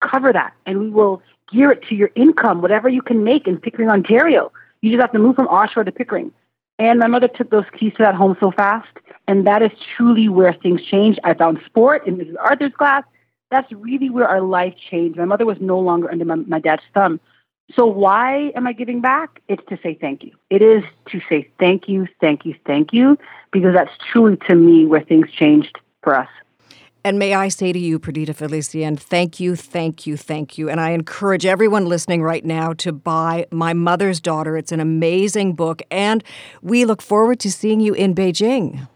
cover 0.00 0.32
that 0.32 0.54
and 0.66 0.80
we 0.80 0.90
will 0.90 1.22
gear 1.52 1.70
it 1.70 1.82
to 1.88 1.94
your 1.94 2.10
income, 2.14 2.62
whatever 2.62 2.88
you 2.88 3.02
can 3.02 3.24
make 3.24 3.46
in 3.46 3.58
Pickering, 3.58 3.88
Ontario. 3.88 4.52
You 4.80 4.90
just 4.90 5.00
have 5.00 5.12
to 5.12 5.18
move 5.18 5.36
from 5.36 5.48
Oshawa 5.48 5.84
to 5.84 5.92
Pickering. 5.92 6.32
And 6.78 6.98
my 6.98 7.06
mother 7.06 7.28
took 7.28 7.50
those 7.50 7.64
keys 7.78 7.92
to 7.96 8.02
that 8.02 8.14
home 8.14 8.36
so 8.40 8.50
fast. 8.50 8.88
And 9.28 9.46
that 9.46 9.62
is 9.62 9.70
truly 9.96 10.28
where 10.28 10.52
things 10.52 10.82
changed. 10.82 11.20
I 11.24 11.34
found 11.34 11.60
sport 11.64 12.06
in 12.06 12.16
Mrs. 12.16 12.34
Arthur's 12.40 12.72
class. 12.72 13.04
That's 13.50 13.70
really 13.72 14.10
where 14.10 14.28
our 14.28 14.40
life 14.40 14.74
changed. 14.90 15.16
My 15.16 15.24
mother 15.24 15.46
was 15.46 15.58
no 15.60 15.78
longer 15.78 16.10
under 16.10 16.24
my, 16.24 16.34
my 16.34 16.58
dad's 16.58 16.82
thumb. 16.92 17.20
So 17.74 17.86
why 17.86 18.52
am 18.56 18.66
I 18.66 18.72
giving 18.72 19.00
back? 19.00 19.40
It's 19.48 19.62
to 19.68 19.78
say 19.82 19.96
thank 19.98 20.22
you. 20.22 20.32
It 20.50 20.60
is 20.60 20.82
to 21.10 21.20
say 21.28 21.48
thank 21.58 21.88
you, 21.88 22.06
thank 22.20 22.44
you, 22.44 22.54
thank 22.66 22.92
you, 22.92 23.16
because 23.52 23.72
that's 23.74 23.92
truly 24.12 24.36
to 24.48 24.54
me 24.54 24.84
where 24.84 25.00
things 25.00 25.30
changed 25.30 25.78
for 26.04 26.14
us. 26.14 26.28
And 27.06 27.18
may 27.18 27.34
I 27.34 27.48
say 27.48 27.70
to 27.70 27.78
you, 27.78 27.98
Perdita 27.98 28.32
Felicien, 28.32 28.98
thank 28.98 29.38
you, 29.38 29.56
thank 29.56 30.06
you, 30.06 30.16
thank 30.16 30.56
you. 30.56 30.70
And 30.70 30.80
I 30.80 30.90
encourage 30.92 31.44
everyone 31.44 31.84
listening 31.84 32.22
right 32.22 32.42
now 32.42 32.72
to 32.74 32.92
buy 32.92 33.46
My 33.50 33.74
Mother's 33.74 34.20
Daughter. 34.20 34.56
It's 34.56 34.72
an 34.72 34.80
amazing 34.80 35.52
book. 35.52 35.82
And 35.90 36.24
we 36.62 36.86
look 36.86 37.02
forward 37.02 37.40
to 37.40 37.52
seeing 37.52 37.80
you 37.80 37.92
in 37.92 38.14
Beijing. 38.14 38.88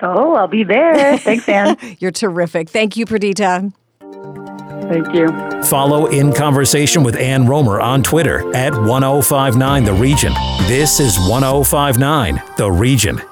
Oh, 0.00 0.34
I'll 0.34 0.48
be 0.48 0.64
there. 0.64 1.16
Thanks, 1.18 1.48
Ann. 1.48 1.76
You're 2.00 2.10
terrific. 2.10 2.68
Thank 2.68 2.96
you, 2.96 3.06
Perdita. 3.06 3.72
Thank 4.00 5.14
you. 5.14 5.28
Follow 5.62 6.06
In 6.06 6.32
Conversation 6.32 7.04
with 7.04 7.14
Ann 7.14 7.44
Rohmer 7.44 7.80
on 7.80 8.02
Twitter 8.02 8.40
at 8.54 8.74
1059 8.74 9.84
The 9.84 9.94
Region. 9.94 10.32
This 10.66 10.98
is 10.98 11.16
1059 11.28 12.42
The 12.56 12.70
Region. 12.70 13.22